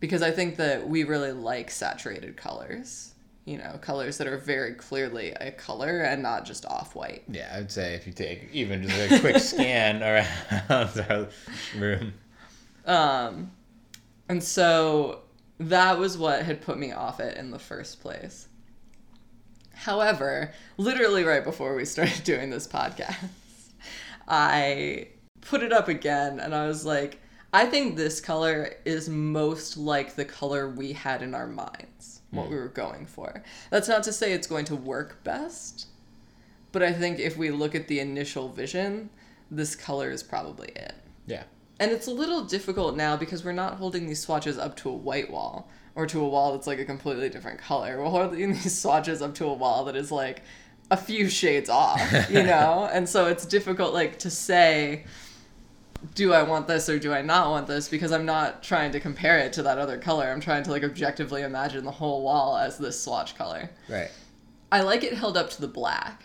Because 0.00 0.22
I 0.22 0.32
think 0.32 0.56
that 0.56 0.88
we 0.88 1.04
really 1.04 1.30
like 1.32 1.70
saturated 1.70 2.36
colors. 2.36 3.12
You 3.44 3.58
know, 3.58 3.78
colors 3.80 4.16
that 4.18 4.26
are 4.26 4.38
very 4.38 4.72
clearly 4.72 5.32
a 5.32 5.52
color 5.52 6.00
and 6.00 6.22
not 6.22 6.46
just 6.46 6.64
off 6.66 6.94
white. 6.94 7.24
yeah, 7.28 7.54
I'd 7.54 7.70
say 7.70 7.94
if 7.94 8.06
you 8.06 8.12
take 8.14 8.48
even 8.52 8.82
just 8.88 9.12
a 9.12 9.20
quick 9.20 9.36
scan 9.40 10.02
around 10.02 11.04
our 11.10 11.28
room. 11.78 12.14
Um, 12.86 13.50
and 14.30 14.42
so 14.42 15.23
that 15.58 15.98
was 15.98 16.18
what 16.18 16.42
had 16.42 16.60
put 16.60 16.78
me 16.78 16.92
off 16.92 17.20
it 17.20 17.36
in 17.36 17.50
the 17.50 17.58
first 17.58 18.00
place. 18.00 18.48
However, 19.72 20.52
literally 20.76 21.24
right 21.24 21.44
before 21.44 21.74
we 21.74 21.84
started 21.84 22.24
doing 22.24 22.50
this 22.50 22.66
podcast, 22.66 23.28
I 24.28 25.08
put 25.40 25.62
it 25.62 25.72
up 25.72 25.88
again 25.88 26.40
and 26.40 26.54
I 26.54 26.66
was 26.66 26.84
like, 26.84 27.20
I 27.52 27.66
think 27.66 27.96
this 27.96 28.20
color 28.20 28.72
is 28.84 29.08
most 29.08 29.76
like 29.76 30.16
the 30.16 30.24
color 30.24 30.68
we 30.68 30.92
had 30.92 31.22
in 31.22 31.34
our 31.34 31.46
minds, 31.46 32.20
what 32.30 32.46
hmm. 32.46 32.54
we 32.54 32.56
were 32.58 32.68
going 32.68 33.06
for. 33.06 33.42
That's 33.70 33.88
not 33.88 34.02
to 34.04 34.12
say 34.12 34.32
it's 34.32 34.48
going 34.48 34.64
to 34.66 34.76
work 34.76 35.22
best, 35.22 35.86
but 36.72 36.82
I 36.82 36.92
think 36.92 37.20
if 37.20 37.36
we 37.36 37.52
look 37.52 37.76
at 37.76 37.86
the 37.86 38.00
initial 38.00 38.48
vision, 38.48 39.10
this 39.50 39.76
color 39.76 40.10
is 40.10 40.24
probably 40.24 40.68
it 40.68 40.94
Yeah, 41.26 41.44
And 41.84 41.92
it's 41.92 42.06
a 42.06 42.10
little 42.10 42.44
difficult 42.44 42.96
now 42.96 43.14
because 43.14 43.44
we're 43.44 43.52
not 43.52 43.74
holding 43.74 44.06
these 44.06 44.18
swatches 44.18 44.56
up 44.56 44.74
to 44.76 44.88
a 44.88 44.94
white 44.94 45.30
wall 45.30 45.68
or 45.94 46.06
to 46.06 46.18
a 46.18 46.26
wall 46.26 46.52
that's 46.52 46.66
like 46.66 46.78
a 46.78 46.84
completely 46.86 47.28
different 47.28 47.58
color. 47.58 47.98
We're 47.98 48.08
holding 48.08 48.54
these 48.54 48.78
swatches 48.80 49.20
up 49.20 49.34
to 49.34 49.44
a 49.44 49.52
wall 49.52 49.84
that 49.84 49.94
is 49.94 50.10
like 50.10 50.40
a 50.90 50.96
few 50.96 51.28
shades 51.28 51.68
off, 51.68 52.00
you 52.30 52.42
know? 52.42 52.88
and 52.90 53.06
so 53.06 53.26
it's 53.26 53.44
difficult 53.44 53.92
like 53.92 54.18
to 54.20 54.30
say 54.30 55.04
do 56.14 56.32
I 56.32 56.42
want 56.42 56.68
this 56.68 56.88
or 56.88 56.98
do 56.98 57.12
I 57.12 57.20
not 57.20 57.50
want 57.50 57.66
this 57.66 57.90
because 57.90 58.12
I'm 58.12 58.24
not 58.24 58.62
trying 58.62 58.92
to 58.92 59.00
compare 59.00 59.38
it 59.40 59.52
to 59.54 59.62
that 59.64 59.76
other 59.76 59.98
color. 59.98 60.30
I'm 60.30 60.40
trying 60.40 60.62
to 60.62 60.70
like 60.70 60.84
objectively 60.84 61.42
imagine 61.42 61.84
the 61.84 61.90
whole 61.90 62.22
wall 62.22 62.56
as 62.56 62.78
this 62.78 62.98
swatch 62.98 63.36
color. 63.36 63.68
Right. 63.90 64.10
I 64.72 64.80
like 64.80 65.04
it 65.04 65.12
held 65.12 65.36
up 65.36 65.50
to 65.50 65.60
the 65.60 65.68
black 65.68 66.24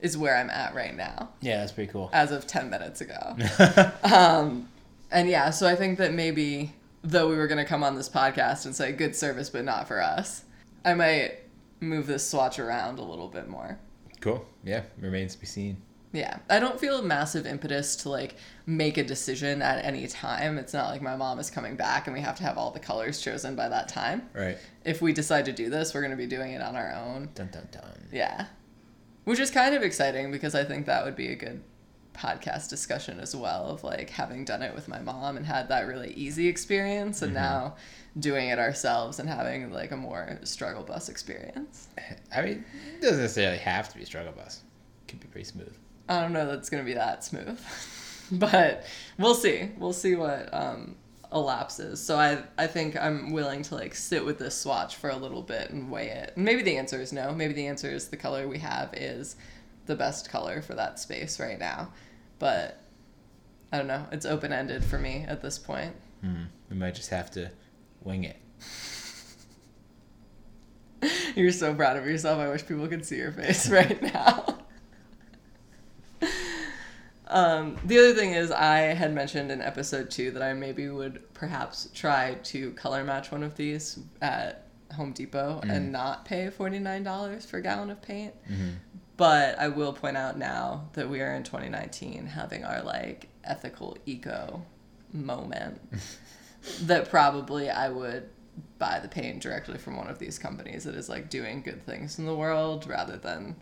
is 0.00 0.16
where 0.18 0.36
I'm 0.36 0.50
at 0.50 0.74
right 0.74 0.96
now 0.96 1.30
Yeah, 1.40 1.58
that's 1.58 1.72
pretty 1.72 1.90
cool. 1.92 2.10
as 2.12 2.32
of 2.32 2.46
10 2.46 2.70
minutes 2.70 3.00
ago. 3.00 3.36
um, 4.04 4.68
and 5.10 5.28
yeah, 5.28 5.50
so 5.50 5.66
I 5.66 5.74
think 5.76 5.98
that 5.98 6.12
maybe 6.12 6.72
though 7.02 7.28
we 7.28 7.36
were 7.36 7.46
going 7.46 7.58
to 7.58 7.64
come 7.68 7.82
on 7.82 7.94
this 7.96 8.08
podcast 8.08 8.66
and 8.66 8.74
say 8.74 8.92
good 8.92 9.14
service 9.16 9.50
but 9.50 9.64
not 9.64 9.88
for 9.88 10.00
us, 10.00 10.44
I 10.84 10.94
might 10.94 11.34
move 11.80 12.06
this 12.06 12.28
swatch 12.28 12.58
around 12.58 12.98
a 12.98 13.02
little 13.02 13.28
bit 13.28 13.48
more. 13.48 13.78
cool. 14.20 14.44
Yeah, 14.64 14.82
remains 14.98 15.34
to 15.34 15.40
be 15.40 15.46
seen. 15.46 15.78
Yeah, 16.12 16.38
I 16.50 16.58
don't 16.58 16.78
feel 16.80 16.98
a 16.98 17.02
massive 17.02 17.46
impetus 17.46 17.94
to 17.96 18.08
like 18.10 18.34
make 18.66 18.98
a 18.98 19.04
decision 19.04 19.62
at 19.62 19.84
any 19.84 20.06
time. 20.08 20.58
It's 20.58 20.72
not 20.74 20.90
like 20.90 21.00
my 21.00 21.14
mom 21.16 21.38
is 21.38 21.50
coming 21.50 21.76
back 21.76 22.06
and 22.08 22.14
we 22.14 22.20
have 22.20 22.36
to 22.38 22.42
have 22.42 22.58
all 22.58 22.70
the 22.72 22.80
colors 22.80 23.20
chosen 23.22 23.54
by 23.54 23.68
that 23.68 23.88
time. 23.88 24.28
Right. 24.34 24.58
If 24.84 25.00
we 25.00 25.12
decide 25.12 25.44
to 25.44 25.52
do 25.52 25.70
this, 25.70 25.94
we're 25.94 26.00
going 26.00 26.10
to 26.10 26.16
be 26.16 26.26
doing 26.26 26.50
it 26.52 26.60
on 26.62 26.74
our 26.74 26.92
own. 26.92 27.28
Dun 27.36 27.48
dun 27.52 27.68
dun. 27.70 28.08
Yeah. 28.12 28.46
Which 29.24 29.38
is 29.38 29.50
kind 29.50 29.74
of 29.74 29.82
exciting 29.82 30.30
because 30.30 30.54
I 30.54 30.64
think 30.64 30.86
that 30.86 31.04
would 31.04 31.16
be 31.16 31.28
a 31.28 31.36
good 31.36 31.62
podcast 32.14 32.68
discussion 32.68 33.20
as 33.20 33.34
well 33.34 33.66
of 33.66 33.84
like 33.84 34.10
having 34.10 34.44
done 34.44 34.62
it 34.62 34.74
with 34.74 34.88
my 34.88 34.98
mom 35.00 35.36
and 35.36 35.46
had 35.46 35.68
that 35.68 35.86
really 35.86 36.12
easy 36.12 36.48
experience 36.48 37.22
and 37.22 37.32
now 37.32 37.76
doing 38.18 38.48
it 38.48 38.58
ourselves 38.58 39.18
and 39.18 39.28
having 39.28 39.70
like 39.72 39.90
a 39.90 39.96
more 39.96 40.38
struggle 40.42 40.82
bus 40.82 41.08
experience. 41.08 41.88
I 42.34 42.42
mean, 42.42 42.64
it 42.96 43.02
doesn't 43.02 43.20
necessarily 43.20 43.58
have 43.58 43.88
to 43.90 43.98
be 43.98 44.04
struggle 44.04 44.32
bus. 44.32 44.62
It 45.06 45.10
Could 45.10 45.20
be 45.20 45.28
pretty 45.28 45.46
smooth. 45.46 45.74
I 46.08 46.20
don't 46.20 46.32
know 46.32 46.46
that 46.46 46.58
it's 46.58 46.70
going 46.70 46.82
to 46.82 46.86
be 46.86 46.94
that 46.94 47.24
smooth. 47.24 47.60
but 48.32 48.84
we'll 49.18 49.34
see. 49.34 49.70
We'll 49.78 49.92
see 49.92 50.14
what 50.16 50.52
um 50.52 50.96
elapses. 51.32 52.00
So 52.00 52.16
I 52.16 52.42
I 52.58 52.66
think 52.66 52.96
I'm 52.96 53.32
willing 53.32 53.62
to 53.64 53.74
like 53.74 53.94
sit 53.94 54.24
with 54.24 54.38
this 54.38 54.56
swatch 54.56 54.96
for 54.96 55.10
a 55.10 55.16
little 55.16 55.42
bit 55.42 55.70
and 55.70 55.90
weigh 55.90 56.08
it. 56.08 56.32
And 56.36 56.44
maybe 56.44 56.62
the 56.62 56.76
answer 56.76 57.00
is 57.00 57.12
no. 57.12 57.32
Maybe 57.32 57.52
the 57.54 57.66
answer 57.66 57.90
is 57.90 58.08
the 58.08 58.16
color 58.16 58.48
we 58.48 58.58
have 58.58 58.92
is 58.94 59.36
the 59.86 59.96
best 59.96 60.30
color 60.30 60.62
for 60.62 60.74
that 60.74 60.98
space 60.98 61.40
right 61.40 61.58
now. 61.58 61.92
But 62.38 62.80
I 63.72 63.78
don't 63.78 63.86
know. 63.86 64.06
It's 64.10 64.26
open 64.26 64.52
ended 64.52 64.84
for 64.84 64.98
me 64.98 65.24
at 65.28 65.42
this 65.42 65.58
point. 65.58 65.94
Hmm. 66.22 66.44
We 66.68 66.76
might 66.76 66.94
just 66.94 67.10
have 67.10 67.30
to 67.32 67.50
wing 68.02 68.24
it. 68.24 68.36
You're 71.36 71.52
so 71.52 71.74
proud 71.74 71.96
of 71.96 72.06
yourself. 72.06 72.38
I 72.38 72.48
wish 72.48 72.66
people 72.66 72.86
could 72.88 73.06
see 73.06 73.16
your 73.16 73.32
face 73.32 73.68
right 73.70 74.02
now. 74.02 74.59
Um, 77.30 77.76
the 77.84 77.98
other 77.98 78.14
thing 78.14 78.32
is, 78.32 78.50
I 78.50 78.78
had 78.78 79.14
mentioned 79.14 79.50
in 79.50 79.62
episode 79.62 80.10
two 80.10 80.30
that 80.32 80.42
I 80.42 80.52
maybe 80.52 80.88
would 80.88 81.32
perhaps 81.32 81.88
try 81.94 82.34
to 82.44 82.72
color 82.72 83.04
match 83.04 83.30
one 83.32 83.42
of 83.42 83.56
these 83.56 83.98
at 84.20 84.66
Home 84.96 85.12
Depot 85.12 85.60
and 85.62 85.92
not 85.92 86.24
pay 86.24 86.50
$49 86.50 87.46
for 87.46 87.58
a 87.58 87.62
gallon 87.62 87.90
of 87.90 88.02
paint. 88.02 88.34
But 89.16 89.58
I 89.58 89.68
will 89.68 89.92
point 89.92 90.16
out 90.16 90.38
now 90.38 90.88
that 90.94 91.08
we 91.08 91.20
are 91.20 91.34
in 91.34 91.42
2019 91.42 92.26
having 92.26 92.64
our 92.64 92.82
like 92.82 93.28
ethical 93.44 93.96
eco 94.06 94.62
moment 95.12 95.80
that 96.82 97.10
probably 97.10 97.70
I 97.70 97.90
would 97.90 98.28
buy 98.78 98.98
the 99.00 99.08
paint 99.08 99.42
directly 99.42 99.78
from 99.78 99.96
one 99.96 100.08
of 100.08 100.18
these 100.18 100.38
companies 100.38 100.84
that 100.84 100.94
is 100.94 101.08
like 101.08 101.30
doing 101.30 101.62
good 101.62 101.84
things 101.84 102.18
in 102.18 102.26
the 102.26 102.34
world 102.34 102.86
rather 102.86 103.16
than 103.16 103.56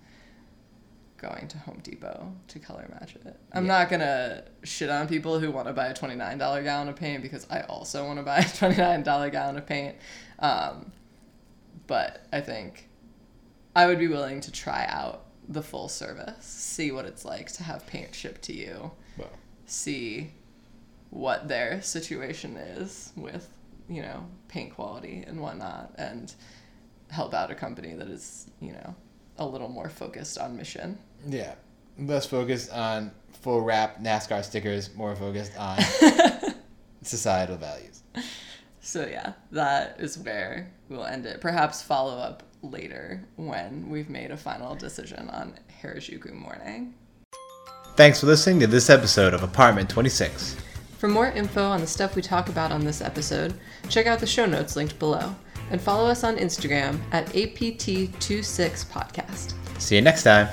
going 1.19 1.49
to 1.49 1.59
Home 1.59 1.81
Depot 1.83 2.33
to 2.49 2.59
color 2.59 2.87
match 2.99 3.17
it. 3.17 3.37
I'm 3.53 3.65
Yeah. 3.67 3.79
not 3.79 3.91
gonna 3.91 4.45
shit 4.63 4.89
on 4.89 5.09
people 5.09 5.39
who 5.41 5.51
want 5.51 5.67
to 5.69 5.73
buy 5.75 5.87
a 5.89 5.95
$29 5.95 6.39
gallon 6.65 6.89
of 6.89 6.97
paint 6.97 7.23
because 7.23 7.47
I 7.51 7.61
also 7.63 8.07
want 8.07 8.19
to 8.19 8.23
buy 8.23 8.39
a 8.39 8.43
$29 8.45 9.31
gallon 9.33 9.57
of 9.57 9.67
paint. 9.67 9.97
Um, 10.39 10.93
but 11.87 12.25
I 12.33 12.41
think 12.41 12.89
I 13.75 13.87
would 13.87 13.99
be 13.99 14.09
willing 14.09 14.41
to 14.43 14.53
try 14.53 14.87
out 14.89 15.25
the 15.49 15.63
full 15.63 15.89
service, 15.89 16.45
see 16.45 16.91
what 16.93 17.05
it's 17.07 17.25
like 17.25 17.51
to 17.53 17.63
have 17.63 17.87
paint 17.87 18.15
shipped 18.15 18.43
to 18.43 18.53
you 18.55 18.91
Well, 19.17 19.31
see 19.67 20.33
what 21.11 21.49
their 21.49 21.81
situation 21.83 22.57
is 22.57 23.13
with 23.17 23.49
you 23.89 24.03
know 24.03 24.27
paint 24.49 24.75
quality 24.75 25.25
and 25.27 25.41
whatnot 25.41 25.95
and 25.97 26.35
help 27.11 27.33
out 27.33 27.51
a 27.51 27.55
company 27.55 27.95
that 27.95 28.09
is 28.09 28.51
you 28.61 28.73
know 28.73 28.95
a 29.39 29.47
little 29.47 29.69
more 29.71 29.89
focused 29.89 30.37
on 30.37 30.55
mission 30.57 30.99
yeah. 31.27 31.55
Less 31.99 32.27
focused 32.27 32.71
on 32.73 33.11
full 33.33 33.61
wrap 33.63 34.01
NASCAR 34.01 34.45
stickers, 34.45 34.95
more 34.95 35.17
focused 35.17 35.57
on 35.59 35.79
societal 37.03 37.57
values. 37.57 38.03
so 38.81 39.07
yeah 39.07 39.33
that 39.51 39.97
is 40.01 40.19
where 40.19 40.71
we'll 40.89 41.05
end 41.05 41.27
it 41.27 41.41
perhaps 41.41 41.83
follow 41.83 42.17
up 42.19 42.43
later 42.63 43.25
when 43.37 43.89
we've 43.89 44.09
made 44.11 44.31
a 44.31 44.37
final 44.37 44.75
decision 44.75 45.29
on 45.31 45.55
harajuku 45.83 46.33
morning 46.33 46.95
Thanks 47.97 48.21
for 48.21 48.27
listening 48.27 48.61
to 48.61 48.67
this 48.67 48.91
episode 48.91 49.35
of 49.35 49.43
Apartment 49.43 49.89
26. 49.91 50.57
for 50.99 51.09
more 51.09 51.29
info 51.31 51.65
on 51.65 51.81
the 51.81 51.87
stuff 51.87 52.15
we 52.17 52.23
talk 52.23 52.49
about 52.49 52.73
on 52.73 52.85
this 52.85 53.01
episode 53.01 53.55
check 53.89 54.07
out 54.07 54.19
the 54.19 54.27
show 54.27 54.47
notes 54.47 54.75
linked 54.77 54.99
below 54.99 55.35
and 55.71 55.81
follow 55.81 56.09
us 56.09 56.25
on 56.25 56.37
instagram 56.37 56.99
at 57.13 57.27
apt26podcast 57.29 59.55
See 59.81 59.95
you 59.95 60.03
next 60.03 60.25
time. 60.25 60.49